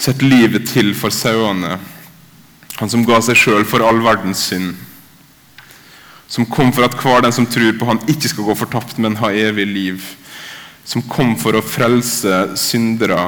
setter 0.00 0.24
livet 0.26 0.64
til 0.72 0.94
for 0.96 1.12
sauene. 1.12 1.76
Han 2.80 2.90
som 2.90 3.04
ga 3.06 3.20
seg 3.22 3.36
sjøl 3.36 3.68
for 3.68 3.84
all 3.84 4.00
verdens 4.02 4.48
synd 4.48 4.72
som 6.32 6.46
kom 6.48 6.70
for 6.72 6.86
at 6.86 6.94
hver 6.96 7.26
den 7.26 7.34
som 7.36 7.44
tror 7.44 7.74
på 7.76 7.86
han 7.90 8.00
ikke 8.08 8.30
skal 8.30 8.46
gå 8.46 8.54
fortapt, 8.56 8.96
men 8.96 9.18
ha 9.20 9.28
evig 9.36 9.66
liv. 9.68 10.04
Som 10.88 11.04
kom 11.04 11.34
for 11.36 11.58
å 11.58 11.60
frelse 11.60 12.54
syndere 12.56 13.20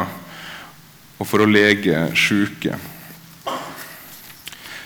og 1.20 1.28
for 1.28 1.44
å 1.44 1.48
lege 1.48 2.06
syke. 2.16 2.78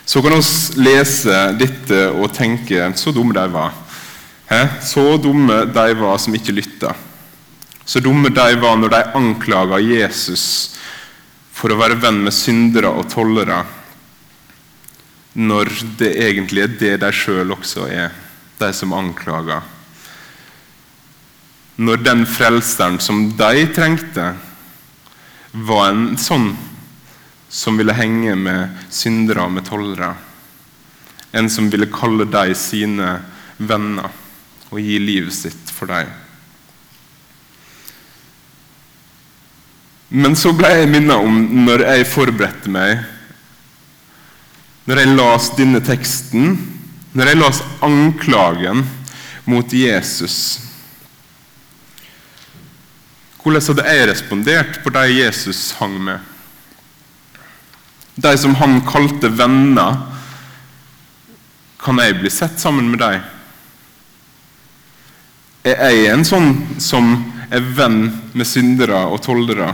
Så 0.08 0.22
kan 0.25 0.34
vi 0.34 0.82
lese 0.82 1.38
dette 1.60 2.00
og 2.10 2.32
tenke 2.34 2.90
så 2.98 3.14
dumme 3.14 3.37
de 3.37 3.46
var. 3.54 3.76
Hæ? 4.50 4.62
Så 4.82 5.04
dumme 5.22 5.62
de 5.70 5.88
var 6.00 6.18
som 6.18 6.34
ikke 6.34 6.56
lytta. 6.56 6.94
Så 7.84 8.02
dumme 8.02 8.32
de 8.34 8.48
var 8.58 8.80
når 8.80 8.96
de 8.96 9.02
anklaga 9.20 9.78
Jesus 9.78 10.75
for 11.54 11.70
å 11.70 11.78
være 11.78 12.00
venn 12.02 12.25
med 12.26 12.34
syndere 12.34 12.90
og 12.90 13.06
tollere 13.12 13.62
når 15.38 15.71
det 16.00 16.11
egentlig 16.18 16.64
er 16.64 16.73
det 16.80 16.95
de 17.04 17.11
sjøl 17.14 17.54
også 17.54 17.87
er, 17.87 18.14
de 18.59 18.71
som 18.75 18.95
anklager. 18.97 19.62
Når 21.78 22.00
den 22.02 22.25
frelseren 22.26 22.99
som 22.99 23.28
de 23.38 23.66
trengte, 23.71 24.33
var 25.52 25.92
en 25.92 26.16
sånn 26.18 26.50
som 27.49 27.78
ville 27.78 27.95
henge 27.95 28.35
med 28.37 28.80
syndere 28.92 29.47
og 29.47 29.54
med 29.54 29.66
tollere. 29.68 30.11
En 31.33 31.47
som 31.50 31.68
ville 31.71 31.87
kalle 31.92 32.26
dem 32.28 32.54
sine 32.59 33.12
venner 33.59 34.11
og 34.73 34.80
gi 34.83 34.99
livet 35.00 35.37
sitt 35.37 35.71
for 35.73 35.88
dem. 35.92 36.11
Men 40.09 40.35
så 40.40 40.50
ble 40.57 40.73
jeg 40.73 40.90
minnet 40.90 41.21
om, 41.21 41.38
når 41.66 41.85
jeg 41.85 42.11
forberedte 42.11 42.73
meg 42.73 43.04
når 44.88 45.02
jeg 45.02 45.16
las 45.18 45.50
denne 45.52 45.80
teksten, 45.85 46.54
når 47.12 47.28
jeg 47.28 47.38
las 47.42 47.61
anklagen 47.85 48.87
mot 49.49 49.73
Jesus 49.73 50.64
Hvordan 53.49 53.64
hadde 53.64 53.85
jeg 53.87 54.09
respondert 54.11 54.78
på 54.85 54.90
de 54.92 55.02
Jesus 55.09 55.71
hang 55.78 55.95
med? 56.04 56.18
De 58.21 58.33
som 58.37 58.52
han 58.59 58.75
kalte 58.85 59.30
venner. 59.33 60.02
Kan 61.80 62.02
jeg 62.02 62.18
bli 62.18 62.33
sett 62.35 62.61
sammen 62.61 62.90
med 62.92 63.00
dem? 63.00 63.25
Er 65.64 65.95
jeg 65.95 66.12
en 66.12 66.26
sånn 66.28 66.50
som 66.83 67.09
er 67.49 67.64
venn 67.78 68.02
med 68.35 68.50
syndere 68.50 69.00
og 69.09 69.23
toldere? 69.25 69.71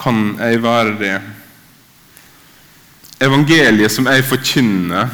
Kan 0.00 0.38
jeg 0.38 0.64
være 0.64 0.96
det? 1.02 1.16
Evangeliet 3.22 3.92
som 3.92 4.08
jeg 4.10 4.24
forkynner, 4.26 5.12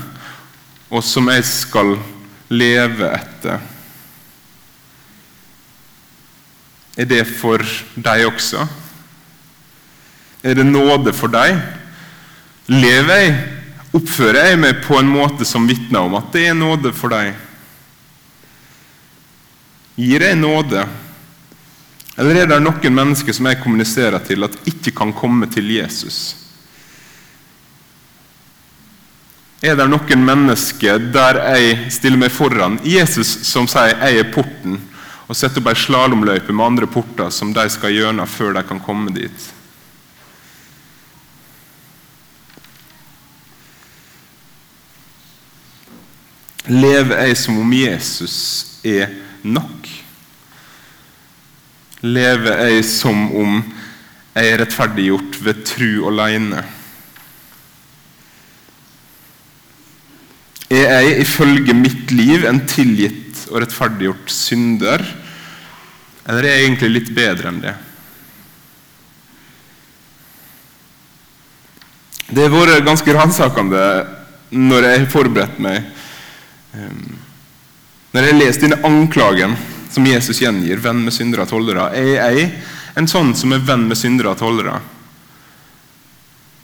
og 0.91 1.05
som 1.07 1.29
jeg 1.31 1.45
skal 1.47 1.95
leve 2.51 3.11
etter, 3.15 3.61
er 6.99 7.09
det 7.09 7.23
for 7.29 7.63
deg 7.95 8.27
også? 8.29 8.65
Er 10.43 10.57
det 10.59 10.67
nåde 10.67 11.13
for 11.17 11.33
deg? 11.33 11.61
Lever 12.71 13.23
jeg, 13.23 13.37
oppfører 13.97 14.51
jeg 14.51 14.59
meg 14.61 14.83
på 14.85 14.99
en 14.99 15.09
måte 15.11 15.47
som 15.49 15.69
vitner 15.69 16.05
om 16.07 16.19
at 16.19 16.29
det 16.35 16.49
er 16.51 16.59
nåde 16.59 16.93
for 16.97 17.13
deg? 17.15 17.33
Gir 20.01 20.25
jeg 20.25 20.39
nåde? 20.41 20.85
Eller 22.21 22.43
er 22.43 22.51
det 22.51 22.61
noen 22.63 22.97
mennesker 22.97 23.37
som 23.37 23.49
jeg 23.49 23.61
kommuniserer 23.63 24.21
til, 24.25 24.45
at 24.45 24.59
ikke 24.69 24.93
kan 24.97 25.13
komme 25.17 25.49
til 25.53 25.71
Jesus? 25.73 26.40
Er 29.61 29.77
det 29.77 29.87
noen 29.93 30.23
mennesker 30.25 31.03
der 31.13 31.37
jeg 31.53 31.93
stiller 31.93 32.21
meg 32.23 32.33
foran 32.33 32.79
Jesus 32.87 33.29
som 33.45 33.69
sier 33.69 33.93
'jeg 33.93 34.19
er 34.19 34.33
porten', 34.33 34.81
og 35.29 35.37
setter 35.37 35.61
opp 35.61 35.69
ei 35.69 35.75
slalåmløype 35.75 36.53
med 36.53 36.67
andre 36.67 36.87
porter 36.87 37.31
som 37.31 37.53
de 37.53 37.69
skal 37.69 37.93
gjennom 37.93 38.27
før 38.27 38.55
de 38.55 38.63
kan 38.63 38.81
komme 38.81 39.13
dit. 39.15 39.53
Lever 46.67 47.27
jeg 47.27 47.37
som 47.37 47.59
om 47.59 47.73
Jesus 47.73 48.67
er 48.85 49.09
nok? 49.43 49.89
Lever 52.01 52.65
jeg 52.65 52.85
som 52.85 53.37
om 53.37 53.63
jeg 54.35 54.53
er 54.53 54.59
rettferdiggjort 54.59 55.41
ved 55.45 55.65
tru 55.65 56.07
alene? 56.09 56.80
Er 60.71 61.03
jeg 61.03 61.25
ifølge 61.25 61.75
mitt 61.75 62.13
liv 62.15 62.45
en 62.47 62.61
tilgitt 62.71 63.49
og 63.51 63.65
rettferdiggjort 63.65 64.31
synder? 64.31 65.03
Eller 66.29 66.47
er 66.47 66.53
jeg 66.55 66.67
egentlig 66.69 66.91
litt 66.93 67.09
bedre 67.17 67.51
enn 67.51 67.63
det? 67.65 67.73
Det 72.31 72.45
har 72.47 72.55
vært 72.55 72.87
ganske 72.87 73.15
ransakende 73.17 73.83
når 74.55 74.87
jeg 74.87 75.01
har 75.01 75.11
forberedt 75.11 75.59
meg. 75.63 75.89
Ehm, 76.79 77.17
når 78.13 78.23
jeg 78.23 78.31
har 78.31 78.39
lest 78.39 78.63
denne 78.63 78.79
anklagen 78.87 79.57
som 79.91 80.07
Jesus 80.07 80.39
gjengir, 80.39 80.79
venn 80.83 81.03
med 81.03 81.15
syndere 81.15 81.49
og 81.49 81.51
tollere, 81.51 81.89
er 81.99 82.13
jeg 82.15 82.47
en 82.99 83.11
sånn 83.11 83.35
som 83.39 83.51
er 83.55 83.65
venn 83.67 83.89
med 83.91 83.99
syndere 83.99 84.37
og 84.37 84.39
tollere? 84.39 84.77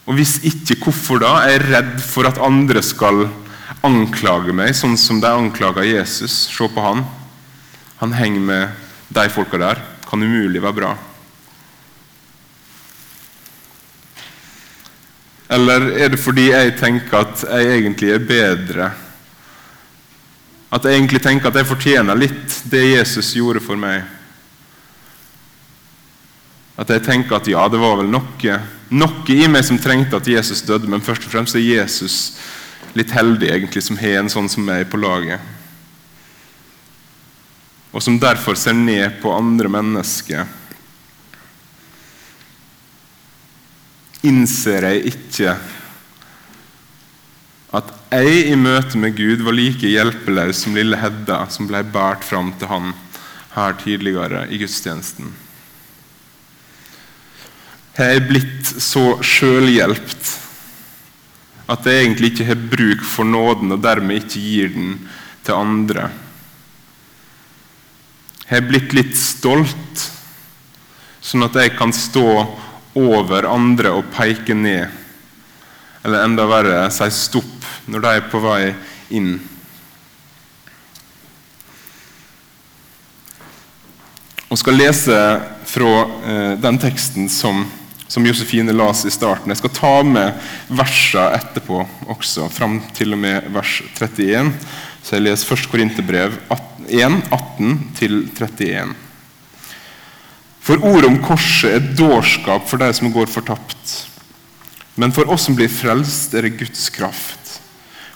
Og 0.07 0.15
hvis 0.15 0.37
ikke, 0.47 0.79
hvorfor 0.85 1.19
da? 1.25 1.33
Jeg 1.49 1.59
er 1.59 1.69
redd 1.73 1.99
for 2.07 2.31
at 2.31 2.39
andre 2.39 2.83
skal 2.87 3.25
anklager 3.87 4.55
meg 4.57 4.75
sånn 4.77 4.97
som 4.99 5.21
de 5.23 5.31
anklaga 5.31 5.85
Jesus. 5.87 6.47
Se 6.51 6.69
på 6.69 6.83
han. 6.83 7.05
Han 8.03 8.15
henger 8.17 8.43
med 8.51 8.89
de 9.09 9.29
folka 9.33 9.61
der. 9.61 9.83
Kan 10.07 10.23
umulig 10.23 10.63
være 10.63 10.79
bra. 10.81 10.95
Eller 15.57 15.93
er 15.95 16.11
det 16.11 16.19
fordi 16.19 16.49
jeg 16.51 16.75
tenker 16.81 17.23
at 17.23 17.45
jeg 17.47 17.79
egentlig 17.79 18.11
er 18.13 18.27
bedre? 18.27 18.91
At 20.75 20.85
jeg 20.85 20.99
egentlig 20.99 21.23
tenker 21.23 21.49
at 21.53 21.61
jeg 21.61 21.69
fortjener 21.69 22.19
litt 22.19 22.61
det 22.71 22.83
Jesus 22.83 23.31
gjorde 23.39 23.63
for 23.63 23.79
meg? 23.79 24.03
At 26.77 26.91
jeg 26.93 27.07
tenker 27.07 27.39
at 27.39 27.47
ja, 27.49 27.63
det 27.73 27.81
var 27.81 28.01
vel 28.03 28.11
noe, 28.11 28.59
noe 28.91 29.33
i 29.33 29.47
meg 29.49 29.65
som 29.65 29.79
trengte 29.81 30.19
at 30.19 30.29
Jesus 30.29 30.65
døde, 30.67 30.91
men 30.91 31.05
først 31.05 31.25
og 31.25 31.33
fremst 31.33 31.57
er 31.57 31.65
Jesus 31.65 32.19
litt 32.97 33.13
heldig 33.13 33.51
egentlig 33.53 33.85
som 33.85 33.99
har 34.01 34.23
en 34.23 34.33
sånn 34.33 34.49
som 34.49 34.65
meg 34.65 34.87
på 34.91 35.01
laget. 35.01 35.41
Og 37.93 38.03
som 38.05 38.19
derfor 38.21 38.57
ser 38.59 38.77
ned 38.77 39.21
på 39.23 39.33
andre 39.33 39.71
mennesker. 39.73 40.45
Innser 44.27 44.89
jeg 44.91 45.15
ikke 45.15 45.57
at 47.77 47.91
jeg 48.15 48.47
i 48.53 48.57
møte 48.57 48.99
med 49.01 49.17
Gud 49.19 49.43
var 49.45 49.57
like 49.57 49.89
hjelpeløs 49.91 50.63
som 50.63 50.77
lille 50.77 50.97
Hedda, 50.97 51.43
som 51.53 51.69
ble 51.69 51.83
båret 51.93 52.25
fram 52.25 52.53
til 52.57 52.71
han 52.71 52.95
her 53.57 53.77
tidligere 53.81 54.47
i 54.53 54.61
gudstjenesten. 54.61 55.33
Jeg 57.97 58.19
er 58.19 58.27
blitt 58.29 58.71
så 58.85 59.17
sjølhjelpt 59.25 60.33
at 61.67 61.87
jeg 61.87 62.05
egentlig 62.05 62.33
ikke 62.33 62.47
har 62.51 62.69
bruk 62.71 63.03
for 63.07 63.27
nåden 63.27 63.75
og 63.75 63.83
dermed 63.83 64.23
ikke 64.23 64.43
gir 64.43 64.71
den 64.75 64.93
til 65.47 65.57
andre. 65.59 66.11
Jeg 68.47 68.61
har 68.61 68.69
blitt 68.69 68.95
litt 68.95 69.17
stolt, 69.19 70.05
sånn 71.19 71.47
at 71.49 71.59
jeg 71.59 71.75
kan 71.75 71.91
stå 71.95 72.29
over 72.97 73.49
andre 73.51 73.91
og 73.99 74.07
peke 74.15 74.55
ned. 74.55 74.87
Eller 76.07 76.23
enda 76.23 76.47
verre 76.47 76.87
si 76.95 77.09
stopp 77.11 77.67
når 77.91 78.05
de 78.05 78.13
er 78.15 78.29
på 78.31 78.41
vei 78.45 78.61
inn. 79.19 79.35
Og 84.47 84.61
skal 84.61 84.79
lese 84.79 85.19
fra 85.67 85.91
eh, 86.07 86.53
den 86.63 86.79
teksten 86.79 87.27
som, 87.33 87.65
som 88.09 88.27
Josefine 88.27 88.73
las 88.73 89.05
i 89.05 89.11
starten. 89.11 89.51
Jeg 89.51 89.61
skal 89.61 89.75
ta 89.75 89.95
med 90.07 90.51
versene 90.69 91.31
etterpå 91.39 91.81
også, 92.13 92.49
fram 92.53 92.79
til 92.97 93.17
og 93.17 93.23
med 93.23 93.49
vers 93.55 93.81
31. 93.97 94.53
Så 95.03 95.17
jeg 95.17 95.27
leser 95.27 95.51
først 95.51 95.71
Korinterbrev 95.71 96.37
1, 96.51 97.19
18-31. 97.31 98.95
For 100.67 100.83
ordet 100.83 101.07
om 101.07 101.21
korset 101.23 101.77
er 101.77 101.91
dårskap 101.99 102.67
for 102.67 102.83
de 102.83 102.91
som 102.95 103.13
går 103.15 103.31
fortapt. 103.31 103.93
Men 104.99 105.13
for 105.15 105.29
oss 105.31 105.47
som 105.47 105.55
blir 105.55 105.71
frelst, 105.71 106.35
er 106.35 106.47
det 106.47 106.57
Guds 106.59 106.89
kraft. 106.91 107.61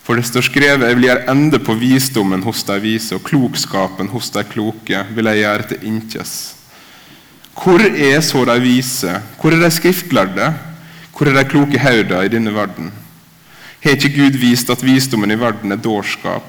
For 0.02 0.18
det 0.18 0.26
står 0.26 0.49
skrevet 0.49 0.88
jeg 0.88 0.97
vil 0.99 1.06
gjøre 1.06 1.28
ende 1.30 1.61
på 1.62 1.76
visdommen 1.78 2.42
hos 2.42 2.64
de 2.66 2.78
vise, 2.82 3.14
og 3.14 3.23
klokskapen 3.28 4.11
hos 4.11 4.32
de 4.35 4.42
kloke 4.49 5.04
vil 5.14 5.30
jeg 5.30 5.44
gjøre 5.44 5.68
til 5.70 5.87
innkjes. 5.92 6.35
Hvor 7.61 7.83
er 7.85 8.23
så 8.25 8.45
de 8.49 8.57
vise? 8.62 9.21
Hvor 9.40 9.52
er 9.52 9.61
de 9.61 9.71
skriftlærde? 9.71 10.52
Hvor 11.12 11.29
er 11.29 11.37
de 11.37 11.49
kloke 11.49 11.79
hoder 11.79 12.25
i 12.25 12.33
denne 12.33 12.55
verden? 12.55 12.88
Har 13.85 13.97
ikke 13.97 14.14
Gud 14.14 14.38
vist 14.40 14.71
at 14.73 14.85
visdommen 14.85 15.31
i 15.31 15.37
verden 15.40 15.73
er 15.73 15.81
dårskap? 15.81 16.47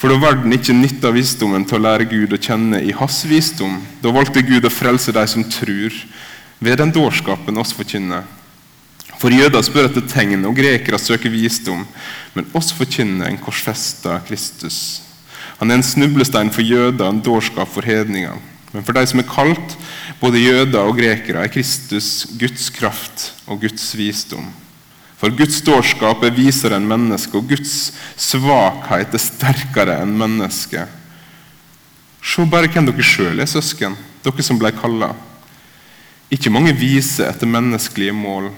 For 0.00 0.08
da 0.08 0.16
verden 0.20 0.52
ikke 0.52 0.76
nytta 0.76 1.12
visdommen 1.12 1.66
til 1.68 1.78
å 1.78 1.84
lære 1.84 2.08
Gud 2.08 2.32
å 2.32 2.40
kjenne 2.40 2.80
i 2.80 2.94
hans 2.96 3.22
visdom, 3.28 3.76
da 4.00 4.12
valgte 4.12 4.44
Gud 4.44 4.64
å 4.64 4.72
frelse 4.72 5.12
de 5.12 5.26
som 5.28 5.44
tror, 5.48 5.96
ved 6.64 6.80
den 6.80 6.92
dårskapen 6.92 7.60
oss 7.60 7.72
forkynner. 7.76 8.24
For 9.20 9.32
jøder 9.32 9.64
spør 9.64 9.90
etter 9.90 10.04
tegn, 10.08 10.44
og 10.48 10.56
grekere 10.56 11.00
søker 11.00 11.32
visdom. 11.32 11.84
Men 12.34 12.48
oss 12.56 12.72
forkynner 12.76 13.28
en 13.28 13.40
korsfesta 13.40 14.18
Kristus. 14.28 15.02
Han 15.60 15.70
er 15.70 15.80
en 15.80 15.86
snublestein 15.86 16.52
for 16.52 16.64
jøder, 16.64 17.06
en 17.08 17.22
dårskap 17.24 17.70
for 17.72 17.86
hedninger. 17.86 18.40
Men 18.74 18.82
for 18.82 18.96
de 18.96 19.06
som 19.06 19.22
er 19.22 19.30
kalt, 19.30 19.76
både 20.18 20.42
jøder 20.42 20.82
og 20.82 20.98
grekere, 20.98 21.44
er 21.44 21.52
Kristus 21.52 22.26
Guds 22.34 22.66
kraft 22.74 23.30
og 23.46 23.62
Guds 23.62 23.86
visdom. 23.94 24.48
For 25.20 25.30
Guds 25.32 25.60
dårskap 25.64 26.24
er 26.26 26.34
visere 26.34 26.76
enn 26.76 26.88
menneske, 26.90 27.38
og 27.38 27.46
Guds 27.48 27.92
svakhet 28.18 29.14
er 29.14 29.22
sterkere 29.22 30.00
enn 30.02 30.16
menneske. 30.18 30.88
Se 32.24 32.44
bare 32.50 32.68
hvem 32.72 32.90
dere 32.90 33.06
sjøl 33.06 33.38
er, 33.38 33.48
søsken, 33.48 33.94
dere 34.26 34.44
som 34.44 34.58
ble 34.58 34.72
kalla. 34.74 35.12
Ikke 36.34 36.50
mange 36.50 36.74
viser 36.74 37.30
etter 37.30 37.48
menneskelige 37.48 38.16
mål, 38.16 38.50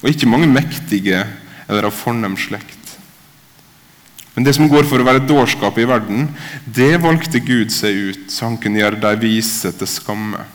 og 0.00 0.08
ikke 0.08 0.30
mange 0.30 0.48
mektige 0.48 1.26
eller 1.68 1.90
av 1.90 1.94
fornem 1.94 2.38
slekt. 2.40 2.81
Men 4.34 4.46
det 4.46 4.54
som 4.56 4.68
går 4.70 4.86
for 4.88 5.02
å 5.02 5.06
være 5.06 5.26
dårskap 5.28 5.76
i 5.78 5.86
verden, 5.88 6.30
det 6.64 6.96
valgte 7.02 7.42
Gud 7.44 7.72
seg 7.74 7.98
ut, 8.12 8.26
så 8.32 8.48
han 8.48 8.58
kunne 8.60 8.80
gjøre 8.80 9.00
de 9.02 9.12
vise 9.20 9.72
til 9.76 9.90
skamme. 9.90 10.46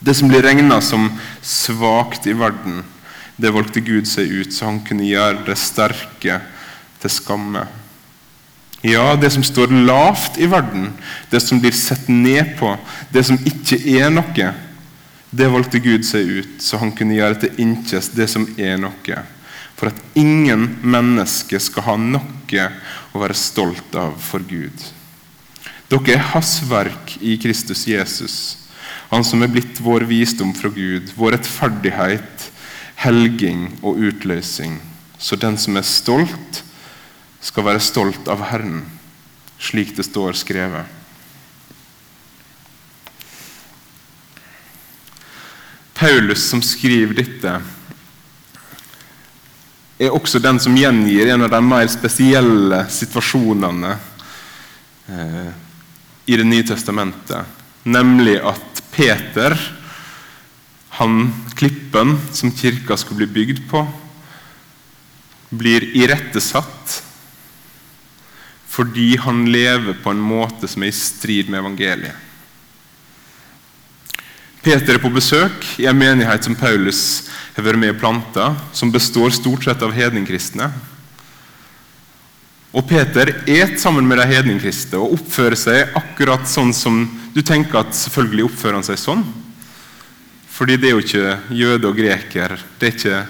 Det 0.00 0.14
som 0.16 0.28
blir 0.28 0.44
regna 0.44 0.80
som 0.84 1.08
svakt 1.44 2.28
i 2.28 2.36
verden, 2.36 2.82
det 3.40 3.52
valgte 3.52 3.80
Gud 3.84 4.08
seg 4.08 4.28
ut, 4.28 4.52
så 4.52 4.68
han 4.68 4.80
kunne 4.84 5.08
gjøre 5.08 5.44
det 5.48 5.56
sterke 5.60 6.40
til 7.00 7.12
skamme. 7.12 7.64
Ja, 8.84 9.12
det 9.16 9.32
som 9.32 9.44
står 9.44 9.72
lavt 9.72 10.38
i 10.40 10.48
verden, 10.48 10.90
det 11.32 11.40
som 11.44 11.60
blir 11.60 11.76
sett 11.76 12.08
ned 12.08 12.56
på, 12.60 12.74
det 13.12 13.26
som 13.28 13.40
ikke 13.44 13.76
er 13.96 14.08
noe, 14.12 14.52
det 15.30 15.50
valgte 15.52 15.80
Gud 15.84 16.04
seg 16.08 16.28
ut, 16.40 16.54
så 16.64 16.80
han 16.80 16.92
kunne 16.96 17.16
gjøre 17.16 17.42
til 17.44 17.60
innkjes 17.62 18.10
det 18.16 18.28
som 18.32 18.48
er 18.56 18.80
noe. 18.80 19.20
For 19.80 19.88
at 19.88 20.00
ingen 20.12 20.66
menneske 20.84 21.56
skal 21.56 21.86
ha 21.86 21.96
noe 21.96 22.64
å 23.16 23.20
være 23.22 23.36
stolt 23.38 23.94
av 23.96 24.18
for 24.20 24.44
Gud. 24.44 24.76
Dere 25.88 26.18
er 26.18 26.26
hans 26.34 26.58
verk 26.68 27.14
i 27.24 27.38
Kristus 27.40 27.86
Jesus, 27.88 28.34
han 29.08 29.24
som 29.24 29.40
er 29.40 29.48
blitt 29.48 29.80
vår 29.80 30.04
visdom 30.04 30.52
fra 30.54 30.68
Gud, 30.68 31.08
vår 31.16 31.38
rettferdighet, 31.38 32.44
helging 33.00 33.70
og 33.80 33.98
utløsning. 34.10 34.76
Så 35.16 35.40
den 35.40 35.56
som 35.56 35.80
er 35.80 35.88
stolt, 35.88 36.60
skal 37.40 37.64
være 37.64 37.80
stolt 37.80 38.28
av 38.28 38.44
Herren, 38.52 38.84
slik 39.56 39.96
det 39.96 40.04
står 40.04 40.36
skrevet. 40.36 40.84
Paulus 45.96 46.44
som 46.52 46.60
skriver 46.64 47.16
dette, 47.16 47.58
er 50.00 50.14
også 50.16 50.40
den 50.40 50.60
som 50.62 50.76
gjengir 50.76 51.28
en 51.28 51.44
av 51.44 51.52
de 51.52 51.60
mer 51.64 51.88
spesielle 51.92 52.84
situasjonene 52.88 53.96
eh, 55.12 55.50
i 56.30 56.36
Det 56.38 56.46
nye 56.46 56.64
testamentet. 56.64 57.58
Nemlig 57.82 58.36
at 58.46 58.82
Peter, 58.94 59.56
han 61.00 61.32
klippen 61.58 62.14
som 62.32 62.52
kirka 62.54 62.96
skulle 62.96 63.24
bli 63.24 63.34
bygd 63.40 63.62
på, 63.70 63.82
blir 65.50 65.88
irettesatt 65.98 67.00
fordi 68.70 69.16
han 69.18 69.48
lever 69.50 69.96
på 69.98 70.12
en 70.14 70.20
måte 70.22 70.68
som 70.70 70.84
er 70.86 70.92
i 70.92 70.94
strid 70.94 71.50
med 71.50 71.58
evangeliet. 71.64 72.29
Peter 74.60 74.98
er 74.98 75.00
på 75.00 75.08
besøk 75.12 75.64
i 75.80 75.86
en 75.88 75.96
menighet 75.96 76.44
som 76.44 76.56
Paulus 76.58 77.30
har 77.56 77.64
vært 77.64 77.80
med 77.80 77.94
og 77.94 78.00
planta, 78.02 78.50
som 78.76 78.92
består 78.92 79.32
stort 79.32 79.64
sett 79.64 79.80
av 79.82 79.94
hedningkristne. 79.96 80.68
Og 82.76 82.84
Peter 82.86 83.32
et 83.50 83.80
sammen 83.80 84.06
med 84.06 84.20
de 84.20 84.26
hedningkristne 84.30 85.00
og 85.00 85.16
oppfører 85.16 85.56
seg 85.58 85.96
akkurat 85.98 86.44
sånn 86.46 86.74
som 86.76 87.02
du 87.32 87.40
tenker 87.42 87.80
at 87.80 87.96
selvfølgelig 87.96 88.50
oppfører 88.50 88.78
han 88.78 88.86
seg 88.86 89.00
sånn. 89.00 89.24
Fordi 90.52 90.76
det 90.76 90.90
er 90.90 90.94
jo 90.94 91.02
ikke 91.06 91.56
jøde 91.56 91.88
og 91.88 91.96
greker. 91.96 92.54
Det 92.78 92.90
er 92.90 92.94
ikke, 92.98 93.22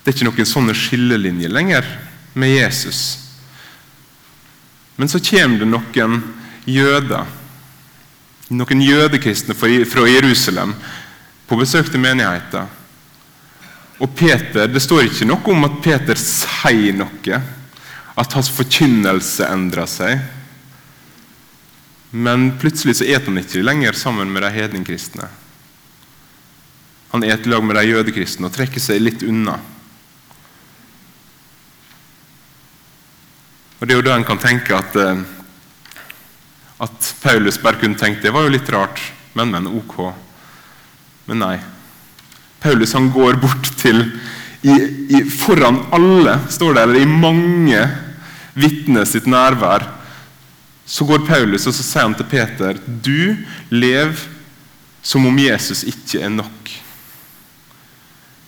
det 0.00 0.08
er 0.08 0.16
ikke 0.16 0.30
noen 0.30 0.50
sånne 0.54 0.78
skillelinjer 0.78 1.52
lenger 1.52 1.92
med 2.32 2.56
Jesus. 2.56 3.02
Men 4.96 5.12
så 5.12 5.20
kommer 5.20 5.60
det 5.60 5.68
noen 5.68 6.18
jøder 6.64 7.28
noen 8.50 8.82
jødekristne 8.82 9.54
fra 9.54 10.06
Jerusalem 10.08 10.74
på 11.46 11.58
besøk 11.60 11.90
til 11.92 12.00
menigheten. 12.00 12.68
Og 14.02 14.14
Peter, 14.16 14.66
Det 14.66 14.82
står 14.82 15.06
ikke 15.06 15.28
noe 15.28 15.52
om 15.52 15.64
at 15.64 15.82
Peter 15.82 16.18
sier 16.18 16.96
noe, 16.96 17.42
at 18.16 18.32
hans 18.32 18.50
forkynnelse 18.50 19.46
endrer 19.46 19.86
seg. 19.86 20.18
Men 22.10 22.58
plutselig 22.60 22.98
så 22.98 23.04
et 23.08 23.24
han 23.24 23.38
ikke 23.38 23.62
lenger 23.62 23.92
sammen 23.96 24.32
med 24.32 24.42
de 24.42 24.50
hedningkristne. 24.52 25.28
Han 27.12 27.24
et 27.24 27.46
lag 27.46 27.64
med 27.64 27.76
de 27.76 27.86
jødekristne 27.92 28.48
og 28.48 28.52
trekker 28.56 28.80
seg 28.80 29.00
litt 29.00 29.22
unna. 29.22 29.58
Og 33.80 33.86
Det 33.86 33.94
er 33.94 33.98
jo 33.98 34.06
da 34.06 34.16
en 34.16 34.24
kan 34.24 34.38
tenke 34.38 34.76
at 34.76 34.96
eh, 34.96 35.22
at 36.82 37.14
Paulus 37.22 37.60
bare 37.62 37.78
kunne 37.78 37.98
tenkt 37.98 38.24
det 38.24 38.32
var 38.34 38.46
jo 38.46 38.54
litt 38.56 38.70
rart, 38.74 39.00
men, 39.38 39.52
men 39.54 39.68
ok. 39.70 39.98
Men 41.30 41.42
nei. 41.44 41.56
Paulus 42.62 42.94
han 42.96 43.10
går 43.14 43.38
bort 43.42 43.70
til 43.78 44.02
I, 44.62 44.74
i, 45.10 45.22
foran 45.26 45.80
alle, 45.94 46.36
står 46.50 46.74
det, 46.74 46.82
eller 46.82 47.02
i 47.02 47.08
mange 47.08 47.80
vitner 48.54 49.06
sitt 49.08 49.26
nærvær, 49.30 49.88
så 50.86 51.06
går 51.06 51.24
Paulus 51.26 51.66
og 51.66 51.74
så 51.74 51.82
sier 51.86 52.06
han 52.06 52.14
til 52.18 52.28
Peter 52.30 52.78
du 52.86 53.34
lev 53.70 54.18
som 55.02 55.26
om 55.26 55.38
Jesus 55.38 55.82
ikke 55.88 56.20
er 56.22 56.30
nok. 56.30 56.72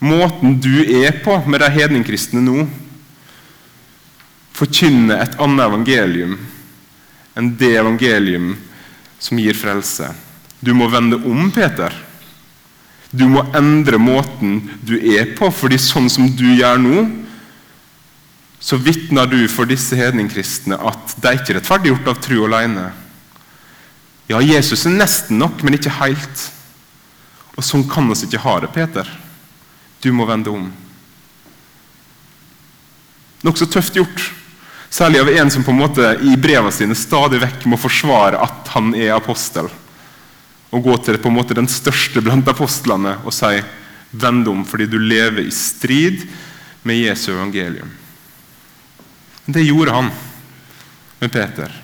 Måten 0.05 0.59
du 0.63 0.83
er 0.85 1.17
på 1.25 1.39
med 1.51 1.63
de 1.63 1.71
hedningkristne 1.75 2.43
nå, 2.45 2.67
forkynner 4.55 5.23
et 5.23 5.39
annet 5.43 5.67
evangelium 5.67 6.37
enn 7.35 7.53
det 7.59 7.75
evangelium 7.79 8.55
som 9.19 9.39
gir 9.41 9.57
frelse. 9.59 10.11
Du 10.61 10.73
må 10.77 10.89
vende 10.89 11.19
om, 11.27 11.51
Peter. 11.53 11.95
Du 13.15 13.27
må 13.31 13.45
endre 13.55 13.99
måten 14.01 14.59
du 14.83 14.97
er 14.99 15.35
på, 15.39 15.51
fordi 15.55 15.79
sånn 15.79 16.09
som 16.11 16.31
du 16.35 16.47
gjør 16.57 16.81
nå, 16.83 17.05
så 18.65 18.79
vitner 18.81 19.29
du 19.29 19.43
for 19.53 19.69
disse 19.69 19.97
hedningkristne 19.99 20.79
at 20.81 21.17
de 21.21 21.35
ikke 21.37 21.53
er 21.53 21.59
rettferdiggjort 21.61 22.09
av 22.11 22.21
tro 22.25 22.47
alene. 22.47 22.87
Ja, 24.31 24.41
Jesus 24.41 24.87
er 24.89 24.97
nesten 24.97 25.39
nok, 25.43 25.61
men 25.63 25.77
ikke 25.77 25.93
helt. 25.99 26.47
Og 27.55 27.67
sånn 27.67 27.85
kan 27.91 28.09
vi 28.09 28.17
ikke 28.25 28.41
ha 28.47 28.57
det, 28.65 28.73
Peter. 28.73 29.11
Du 30.01 30.11
må 30.17 30.25
vende 30.29 30.53
om. 30.53 30.71
Nokså 33.45 33.69
tøft 33.69 34.01
gjort. 34.01 34.25
Særlig 34.95 35.21
av 35.21 35.29
en 35.29 35.51
som 35.51 35.65
på 35.65 35.73
en 35.73 35.81
måte 35.81 36.11
i 36.23 36.37
brevene 36.39 36.71
sine 36.71 36.95
stadig 36.95 37.41
vekk 37.43 37.65
må 37.67 37.75
forsvare 37.83 38.39
at 38.45 38.69
han 38.77 38.93
er 38.95 39.17
apostel. 39.17 39.67
Og 40.71 40.85
gå 40.87 40.95
til 41.03 41.19
på 41.19 41.33
en 41.33 41.35
måte 41.35 41.57
den 41.59 41.67
største 41.67 42.23
blant 42.23 42.47
apostlene 42.47 43.17
og 43.25 43.35
si 43.35 43.59
'vend 44.15 44.47
om', 44.47 44.65
fordi 44.65 44.87
du 44.87 44.99
lever 44.99 45.43
i 45.43 45.51
strid 45.51 46.29
med 46.85 46.97
Jesu 46.97 47.33
evangelium. 47.33 47.91
Det 49.47 49.67
gjorde 49.67 49.91
han 49.91 50.11
med 51.21 51.33
Peter. 51.33 51.83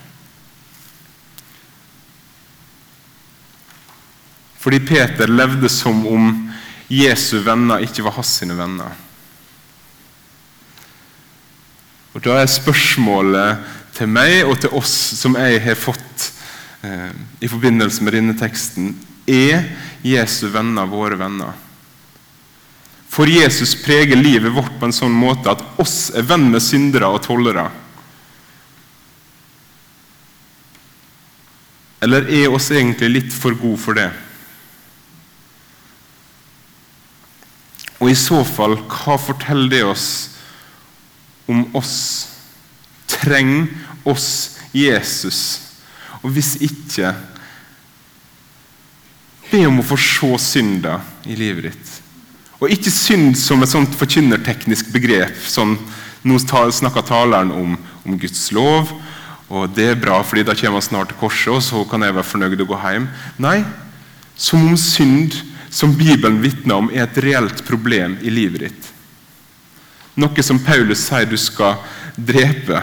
Fordi 4.59 4.81
Peter 4.81 5.27
levde 5.27 5.69
som 5.69 6.07
om 6.07 6.53
Jesu 6.89 7.41
venner 7.41 7.83
ikke 7.83 8.03
var 8.03 8.13
hans 8.13 8.39
sine 8.39 8.55
venner. 8.55 9.10
Og 12.15 12.23
Da 12.25 12.41
er 12.41 12.51
spørsmålet 12.51 13.67
til 13.95 14.11
meg 14.11 14.43
og 14.47 14.57
til 14.63 14.75
oss 14.75 14.95
som 15.19 15.37
jeg 15.39 15.61
har 15.63 15.79
fått 15.79 16.31
eh, 16.87 17.11
i 17.43 17.51
forbindelse 17.51 18.03
med 18.07 18.17
denne 18.17 18.37
teksten 18.39 18.95
Er 19.31 19.67
Jesu 20.07 20.49
venner 20.51 20.89
våre 20.91 21.19
venner? 21.21 21.53
For 23.11 23.27
Jesus 23.27 23.75
preger 23.83 24.19
livet 24.19 24.55
vårt 24.55 24.77
på 24.79 24.87
en 24.87 24.95
sånn 24.95 25.15
måte 25.15 25.51
at 25.51 25.63
oss 25.83 26.13
er 26.15 26.27
venn 26.27 26.47
med 26.53 26.63
syndere 26.63 27.09
og 27.11 27.25
tollere. 27.25 27.65
Eller 32.01 32.29
er 32.31 32.55
oss 32.55 32.71
egentlig 32.71 33.11
litt 33.11 33.35
for 33.35 33.59
gode 33.59 33.81
for 33.83 33.99
det? 33.99 34.09
Og 38.01 38.09
i 38.09 38.17
så 38.17 38.41
fall, 38.47 38.79
hva 38.89 39.19
forteller 39.21 39.75
det 39.75 39.83
oss 39.91 40.07
om 41.51 41.65
oss? 41.77 41.97
Trenger 43.11 43.69
oss 44.09 44.59
Jesus? 44.73 45.41
Og 46.23 46.33
hvis 46.35 46.55
ikke, 46.63 47.13
be 49.51 49.65
om 49.67 49.81
å 49.83 49.87
få 49.87 49.99
se 49.99 50.31
synda 50.43 51.01
i 51.27 51.37
livet 51.39 51.71
ditt. 51.71 51.97
Og 52.61 52.73
ikke 52.73 52.93
synd 52.93 53.39
som 53.41 53.63
et 53.65 53.73
sånt 53.73 53.95
forkynnerteknisk 53.99 54.93
begrep. 54.95 55.37
som 55.49 55.79
Nå 56.21 56.37
snakker 56.37 57.01
taleren 57.01 57.49
om, 57.57 57.79
om, 58.05 58.17
Guds 58.21 58.51
lov, 58.53 58.91
og 59.49 59.71
det 59.73 59.87
er 59.89 59.97
bra, 59.97 60.19
fordi 60.21 60.45
da 60.45 60.53
kommer 60.53 60.77
han 60.77 60.85
snart 60.85 61.09
til 61.09 61.17
korset, 61.17 61.49
og 61.55 61.63
så 61.65 61.81
kan 61.89 62.05
jeg 62.05 62.13
være 62.13 62.29
fornøyd 62.29 62.61
og 62.61 62.75
gå 62.75 62.81
hjem. 62.83 63.07
Nei, 63.41 63.63
som 64.37 64.67
om 64.69 64.77
synd 64.77 65.39
som 65.73 65.95
Bibelen 65.97 66.43
vitner 66.45 66.77
om, 66.77 66.91
er 66.93 67.07
et 67.07 67.23
reelt 67.25 67.65
problem 67.65 68.19
i 68.21 68.35
livet 68.35 68.67
ditt. 68.67 68.91
Noe 70.19 70.43
som 70.43 70.59
Paulus 70.63 71.05
sier 71.07 71.29
du 71.29 71.37
skal 71.39 71.79
drepe. 72.17 72.83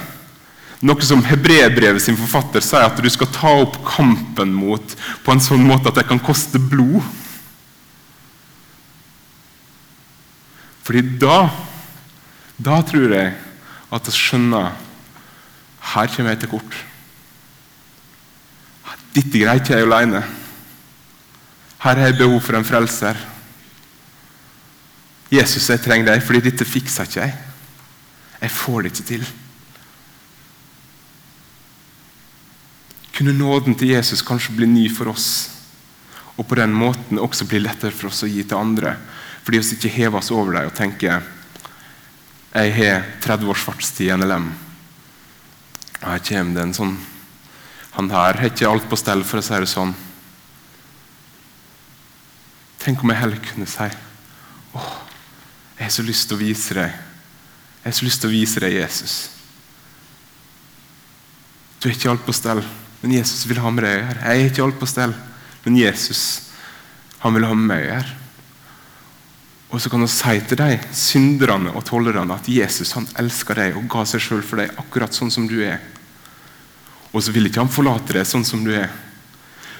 Noe 0.85 1.05
som 1.05 1.23
Hebrebrevet 1.25 2.03
sin 2.03 2.17
forfatter 2.19 2.63
sier 2.63 2.85
at 2.85 2.99
du 3.01 3.09
skal 3.11 3.31
ta 3.33 3.53
opp 3.63 3.79
kampen 3.87 4.53
mot 4.53 4.97
på 5.25 5.33
en 5.33 5.41
sånn 5.43 5.65
måte 5.65 5.89
at 5.89 5.99
det 5.99 6.07
kan 6.09 6.21
koste 6.21 6.61
blod. 6.61 7.01
Fordi 10.87 11.03
da 11.19 11.47
da 12.57 12.79
tror 12.81 13.11
jeg 13.13 13.33
at 13.93 14.07
vi 14.09 14.13
skjønner 14.17 14.71
her 15.93 16.09
kommer 16.13 16.33
jeg 16.33 16.41
til 16.41 16.51
kort. 16.51 16.77
Dette 19.13 19.39
greier 19.39 19.61
ikke 19.61 19.77
jeg 19.77 19.85
alene. 19.85 20.23
Her 21.81 21.99
har 22.01 22.09
jeg 22.09 22.17
behov 22.19 22.41
for 22.43 22.57
en 22.57 22.65
frelser. 22.67 23.19
Jesus, 25.33 25.67
jeg 25.69 25.83
trenger 25.83 26.13
deg, 26.13 26.23
fordi 26.23 26.45
dette 26.45 26.67
fikser 26.67 27.07
ikke 27.07 27.25
jeg. 27.25 27.35
Jeg 28.37 28.53
får 28.53 28.83
det 28.83 28.91
ikke 28.93 29.07
til. 29.09 29.27
Kunne 33.17 33.33
nåden 33.33 33.75
til 33.75 33.95
Jesus 33.95 34.21
kanskje 34.23 34.55
bli 34.55 34.69
ny 34.69 34.85
for 34.93 35.09
oss, 35.11 35.49
og 36.37 36.45
på 36.47 36.59
den 36.59 36.75
måten 36.77 37.19
også 37.19 37.47
bli 37.49 37.59
lettere 37.63 37.95
for 37.95 38.11
oss 38.11 38.21
å 38.23 38.29
gi 38.29 38.43
til 38.45 38.59
andre? 38.59 38.93
Fordi 39.41 39.59
vi 39.59 39.77
ikke 39.77 39.95
hever 39.95 40.19
oss 40.19 40.29
over 40.31 40.53
dem 40.59 40.69
og 40.69 40.75
tenker 40.77 41.23
jeg 42.57 42.73
har 42.73 43.03
30 43.21 43.49
års 43.51 43.63
fartstid 43.65 44.07
i 44.07 44.15
NLM. 44.17 44.47
Og 45.97 46.07
her 46.07 46.23
kommer 46.29 46.55
det 46.55 46.63
en 46.63 46.75
sånn 46.77 46.95
Han 47.97 48.11
her 48.13 48.37
har 48.37 48.51
ikke 48.51 48.69
alt 48.69 48.85
på 48.89 48.97
stell, 48.99 49.23
for 49.25 49.41
å 49.41 49.45
si 49.45 49.57
det 49.57 49.69
sånn. 49.71 49.93
Tenk 52.77 53.01
om 53.01 53.09
jeg 53.09 53.17
heller 53.17 53.41
kunne 53.41 53.65
si 53.65 53.87
åh, 54.77 54.91
jeg 55.77 55.85
har 55.85 55.93
så 55.93 56.05
lyst 56.05 56.27
til 56.27 56.37
å 56.37 56.41
vise 56.41 56.73
deg 56.77 56.89
Jeg 56.89 57.85
har 57.85 57.95
så 57.95 58.05
lyst 58.07 58.19
til 58.19 58.27
å 58.27 58.33
vise 58.33 58.59
deg 58.59 58.73
Jesus. 58.73 59.15
Du 61.79 61.87
er 61.87 61.93
ikke 61.93 62.09
alt 62.11 62.25
på 62.25 62.33
stell, 62.35 62.59
men 62.99 63.13
Jesus 63.15 63.45
vil 63.47 63.61
ha 63.63 63.69
med 63.71 63.85
deg 63.85 63.93
gjøre. 63.95 64.23
Jeg 64.25 64.41
er 64.41 64.49
ikke 64.49 64.63
alt 64.65 64.79
på 64.81 64.89
stell, 64.89 65.13
men 65.63 65.77
Jesus 65.79 66.23
han 67.21 67.37
vil 67.37 67.45
ha 67.47 67.53
med 67.55 67.69
meg 67.69 67.85
gjøre. 67.85 68.17
Og 69.67 69.81
så 69.83 69.91
kan 69.91 70.03
han 70.03 70.11
si 70.11 70.35
til 70.47 70.59
deg, 70.59 70.83
synderne 70.95 71.73
og 71.75 71.85
tollerne, 71.87 72.35
at 72.35 72.47
Jesus 72.47 72.93
han 72.95 73.07
elsker 73.19 73.59
deg 73.59 73.79
og 73.79 73.87
ga 73.91 74.03
seg 74.07 74.23
sjøl 74.23 74.43
for 74.45 74.61
deg 74.61 74.75
akkurat 74.79 75.15
sånn 75.15 75.31
som 75.33 75.47
du 75.49 75.57
er. 75.63 75.81
Og 77.11 77.23
så 77.23 77.33
vil 77.35 77.49
ikke 77.49 77.63
han 77.63 77.71
forlate 77.71 78.15
deg 78.15 78.27
sånn 78.27 78.45
som 78.47 78.63
du 78.63 78.71
er, 78.75 78.91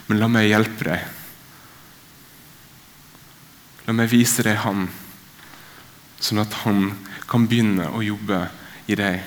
men 0.08 0.20
la 0.22 0.30
meg 0.32 0.48
hjelpe 0.48 0.88
deg 0.88 1.14
La 3.88 3.94
meg 3.96 4.10
vise 4.12 4.44
deg 4.44 4.58
Han, 4.66 4.86
sånn 6.20 6.42
at 6.42 6.54
Han 6.64 6.92
kan 7.30 7.46
begynne 7.50 7.90
å 7.94 8.04
jobbe 8.06 8.48
i 8.88 8.98
deg. 8.98 9.22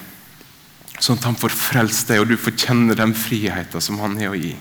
Sånn 0.98 1.20
at 1.20 1.28
Han 1.28 1.38
får 1.38 1.54
frelst 1.54 2.10
deg, 2.10 2.22
og 2.22 2.30
du 2.30 2.36
får 2.40 2.58
kjenne 2.58 2.96
den 2.98 3.14
friheten 3.16 3.84
som 3.84 4.00
Han 4.02 4.18
har 4.20 4.34
å 4.34 4.40
gi. 4.40 4.54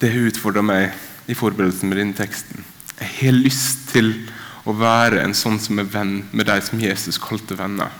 Det 0.00 0.08
har 0.08 0.30
utfordra 0.30 0.62
meg 0.64 0.94
i 1.28 1.36
forberedelsen 1.36 1.90
med 1.90 2.00
denne 2.00 2.16
teksten. 2.16 2.64
Jeg 2.96 3.16
har 3.18 3.36
lyst 3.36 3.90
til 3.92 4.14
å 4.68 4.72
være 4.76 5.20
en 5.24 5.34
sånn 5.36 5.58
som 5.60 5.80
er 5.80 5.88
venn 5.92 6.22
med 6.32 6.48
de 6.48 6.56
som 6.64 6.80
Jesus 6.80 7.20
kalte 7.20 7.56
venner. 7.58 7.92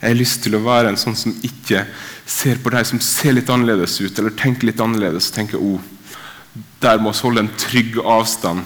Jeg 0.00 0.10
har 0.10 0.18
lyst 0.18 0.42
til 0.44 0.56
å 0.58 0.64
være 0.64 0.90
en 0.92 0.98
sånn 1.00 1.16
som 1.16 1.32
ikke 1.46 1.86
ser 2.28 2.58
på 2.62 2.72
de 2.74 2.82
som 2.84 3.00
ser 3.02 3.36
litt 3.36 3.50
annerledes 3.50 3.96
ut, 4.02 4.18
eller 4.18 4.34
tenker 4.36 4.68
litt 4.68 4.82
annerledes, 4.82 5.30
og 5.30 5.38
tenker 5.38 5.62
oh, 5.62 5.80
der 6.80 6.98
må 7.02 7.12
vi 7.12 7.24
holde 7.24 7.44
en 7.44 7.54
trygg 7.58 7.98
avstand. 8.04 8.64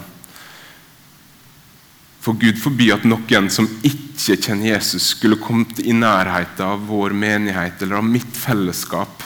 For 2.21 2.37
Gud 2.37 2.59
forby 2.61 2.91
at 2.93 3.07
noen 3.09 3.49
som 3.53 3.69
ikke 3.81 4.37
kjenner 4.37 4.75
Jesus, 4.75 5.15
skulle 5.15 5.41
kommet 5.41 5.81
i 5.81 5.95
nærheten 5.97 6.67
av 6.67 6.83
vår 6.91 7.15
menighet 7.17 7.81
eller 7.81 8.03
av 8.03 8.05
mitt 8.07 8.37
fellesskap. 8.37 9.25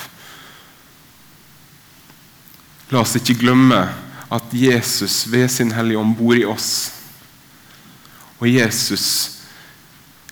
La 2.92 3.02
oss 3.02 3.16
ikke 3.18 3.40
glemme 3.40 3.80
at 4.34 4.54
Jesus 4.54 5.24
ved 5.30 5.48
sin 5.50 5.72
Hellige 5.74 5.98
Ånd 5.98 6.14
bor 6.18 6.36
i 6.38 6.46
oss. 6.46 6.92
Og 8.38 8.46
Jesus 8.50 9.06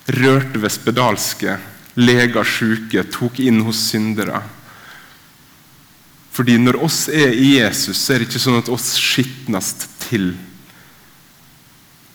rørte 0.07 0.59
ved 0.61 0.71
spedalske, 0.71 1.57
lega 1.99 2.43
syke, 2.47 3.03
tok 3.11 3.39
inn 3.43 3.61
hos 3.67 3.79
syndere. 3.91 4.41
Fordi 6.33 6.57
når 6.57 6.79
oss 6.81 7.05
er 7.13 7.35
i 7.37 7.59
Jesus, 7.59 7.99
så 7.99 8.15
er 8.15 8.21
det 8.21 8.31
ikke 8.31 8.41
sånn 8.41 8.61
at 8.61 8.71
oss 8.73 8.95
skitnes 8.97 9.73
til. 10.07 10.33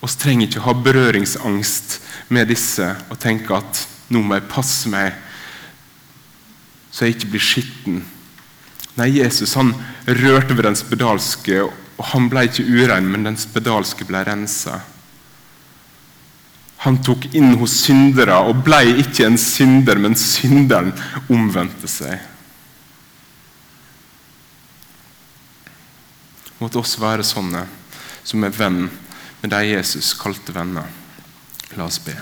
Oss 0.03 0.17
trenger 0.19 0.47
ikke 0.47 0.65
ha 0.67 0.75
berøringsangst 0.75 1.99
med 2.35 2.51
disse 2.51 2.93
og 3.09 3.19
tenke 3.19 3.55
at 3.55 3.85
nå 4.11 4.21
må 4.25 4.37
jeg 4.37 4.51
passe 4.51 4.91
meg 4.91 5.15
så 6.91 7.05
jeg 7.05 7.17
ikke 7.17 7.33
blir 7.35 7.43
skitten. 7.43 7.99
Nei, 8.97 9.11
Jesus 9.21 9.53
han 9.55 9.71
rørte 10.03 10.55
ved 10.57 10.65
den 10.65 10.75
spedalske 10.75 11.61
Og 11.63 12.07
han 12.11 12.29
ble 12.31 12.45
ikke 12.47 12.65
urein, 12.65 13.07
men 13.11 13.27
den 13.27 13.37
spedalske 13.39 14.07
ble 14.07 14.23
rensa. 14.27 14.77
Han 16.85 17.01
tok 17.03 17.27
inn 17.35 17.57
hos 17.59 17.73
syndere 17.83 18.37
og 18.47 18.61
ble 18.63 18.79
ikke 19.01 19.25
en 19.27 19.35
synder, 19.39 19.99
men 19.99 20.15
synderen 20.15 20.93
omvendte 21.27 21.91
seg. 21.91 22.21
Måtte 26.59 26.81
oss 26.81 26.97
være 26.99 27.23
sånne 27.23 27.63
som 28.27 28.43
er 28.43 28.55
venn 28.55 28.89
med 29.39 29.53
de 29.53 29.61
Jesus 29.69 30.11
kalte 30.19 30.53
venner. 30.55 30.87
La 31.77 31.85
oss 31.87 31.99
be. 32.03 32.15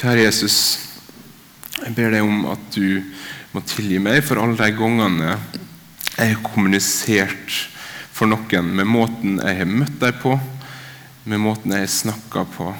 Kjære 0.00 0.24
Jesus, 0.24 0.56
jeg 1.76 1.92
ber 1.94 2.14
deg 2.14 2.24
om 2.24 2.46
at 2.50 2.62
du 2.72 3.02
må 3.52 3.62
tilgi 3.68 3.98
meg 4.00 4.22
for 4.24 4.40
alle 4.40 4.56
de 4.56 4.70
gangene 4.72 5.34
jeg 6.14 6.34
har 6.34 6.40
kommunisert 6.44 7.58
for 8.16 8.30
noen 8.30 8.72
med 8.76 8.88
måten 8.88 9.38
jeg 9.40 9.58
har 9.60 9.68
møtt 9.68 9.98
deg 10.00 10.18
på, 10.22 10.34
med 11.28 11.40
måten 11.40 11.72
jeg 11.72 11.86
har 11.86 11.92
snakka 11.92 12.46
på, 12.56 12.72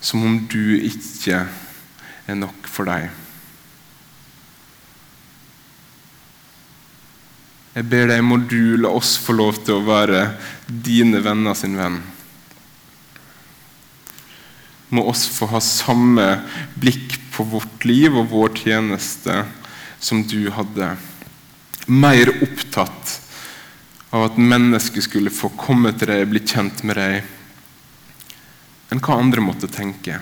som 0.00 0.24
om 0.28 0.38
du 0.48 0.76
ikke 0.78 1.42
er 2.28 2.38
nok 2.38 2.68
for 2.68 2.88
dem. 2.88 3.10
Jeg 7.72 7.88
ber 7.88 8.10
deg, 8.10 8.20
må 8.20 8.36
du 8.36 8.76
la 8.76 8.90
oss 8.92 9.14
få 9.16 9.32
lov 9.32 9.62
til 9.64 9.78
å 9.78 9.86
være 9.86 10.26
dine 10.68 11.22
venner 11.24 11.56
sin 11.56 11.78
venn. 11.78 12.02
Må 14.92 15.06
oss 15.08 15.24
få 15.32 15.48
ha 15.54 15.60
samme 15.64 16.26
blikk 16.76 17.16
på 17.32 17.46
vårt 17.48 17.86
liv 17.88 18.12
og 18.12 18.28
vår 18.34 18.52
tjeneste 18.60 19.38
som 20.02 20.20
du 20.28 20.50
hadde. 20.52 20.90
Mer 21.88 22.28
opptatt 22.44 23.16
av 24.12 24.26
at 24.26 24.36
mennesket 24.36 25.06
skulle 25.08 25.32
få 25.32 25.48
komme 25.56 25.94
til 25.96 26.12
deg, 26.12 26.28
bli 26.28 26.44
kjent 26.44 26.84
med 26.84 27.00
deg, 27.00 27.22
enn 28.92 29.00
hva 29.00 29.16
andre 29.16 29.40
måtte 29.40 29.72
tenke. 29.72 30.20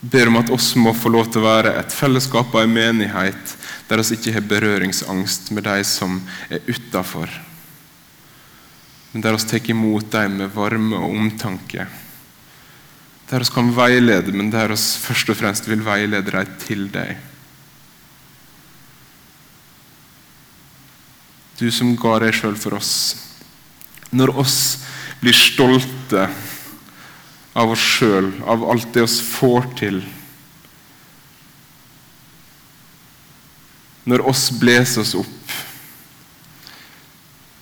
Ber 0.00 0.28
om 0.28 0.36
at 0.40 0.50
oss 0.52 0.74
må 0.76 0.92
få 0.94 1.10
lov 1.12 1.30
til 1.30 1.42
å 1.42 1.48
være 1.48 1.74
et 1.80 1.94
fellesskap 1.94 2.52
og 2.54 2.62
en 2.62 2.74
menighet 2.74 3.54
der 3.88 4.02
vi 4.02 4.16
ikke 4.18 4.34
har 4.34 4.48
berøringsangst 4.50 5.52
med 5.54 5.64
de 5.66 5.84
som 5.86 6.18
er 6.50 6.64
utafor, 6.66 7.30
men 9.12 9.22
der 9.24 9.36
vi 9.36 9.48
tar 9.48 9.70
imot 9.70 10.10
dem 10.12 10.42
med 10.42 10.52
varme 10.52 10.98
og 10.98 11.14
omtanke. 11.14 11.86
Der 13.30 13.42
vi 13.42 13.54
kan 13.54 13.70
veilede, 13.74 14.34
men 14.34 14.50
der 14.52 14.68
vi 14.68 14.76
først 14.76 15.30
og 15.32 15.38
fremst 15.38 15.70
vil 15.70 15.80
veilede 15.86 16.30
dem 16.30 16.58
til 16.62 16.84
deg. 16.92 17.16
Du 21.56 21.70
som 21.72 21.94
ga 21.96 22.18
deg 22.20 22.36
sjøl 22.36 22.58
for 22.60 22.76
oss. 22.76 22.92
Når 24.12 24.34
oss 24.36 24.58
blir 25.22 25.34
stolte 25.34 26.26
av 27.56 27.72
oss 27.72 27.80
sjøl, 27.80 28.34
av 28.44 28.64
alt 28.68 28.90
det 28.92 29.06
oss 29.06 29.16
får 29.24 29.70
til. 29.80 30.02
Når 34.06 34.26
oss 34.28 34.50
blåser 34.60 35.00
oss 35.02 35.14
opp, 35.16 35.54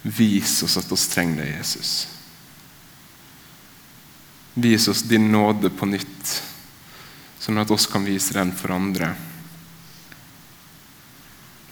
vis 0.02 0.58
oss 0.66 0.74
at 0.80 0.90
oss 0.92 1.06
trenger 1.12 1.44
deg, 1.44 1.52
Jesus. 1.60 1.92
Vis 4.54 4.88
oss 4.90 5.04
din 5.06 5.30
nåde 5.32 5.70
på 5.70 5.86
nytt, 5.88 6.32
sånn 7.38 7.62
at 7.62 7.70
oss 7.74 7.86
kan 7.90 8.04
vise 8.06 8.34
den 8.34 8.50
for 8.54 8.74
andre. 8.74 9.12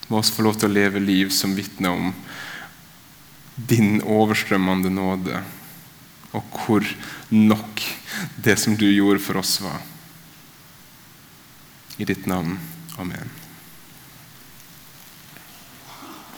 Må 0.06 0.22
oss 0.22 0.30
få 0.30 0.46
lov 0.46 0.60
til 0.60 0.70
å 0.70 0.76
leve 0.78 1.02
liv 1.02 1.34
som 1.34 1.56
vitner 1.58 1.90
om 1.90 2.14
din 3.56 3.98
overstrømmende 4.06 4.94
nåde, 4.94 5.42
og 6.32 6.56
hvor 6.64 6.86
nok 7.30 7.82
det 8.44 8.56
som 8.60 8.76
du 8.76 8.86
gjorde 8.88 9.20
for 9.24 9.40
oss, 9.42 9.58
var. 9.64 9.80
I 12.00 12.08
ditt 12.08 12.26
navn. 12.26 12.58
Amen. 12.98 13.41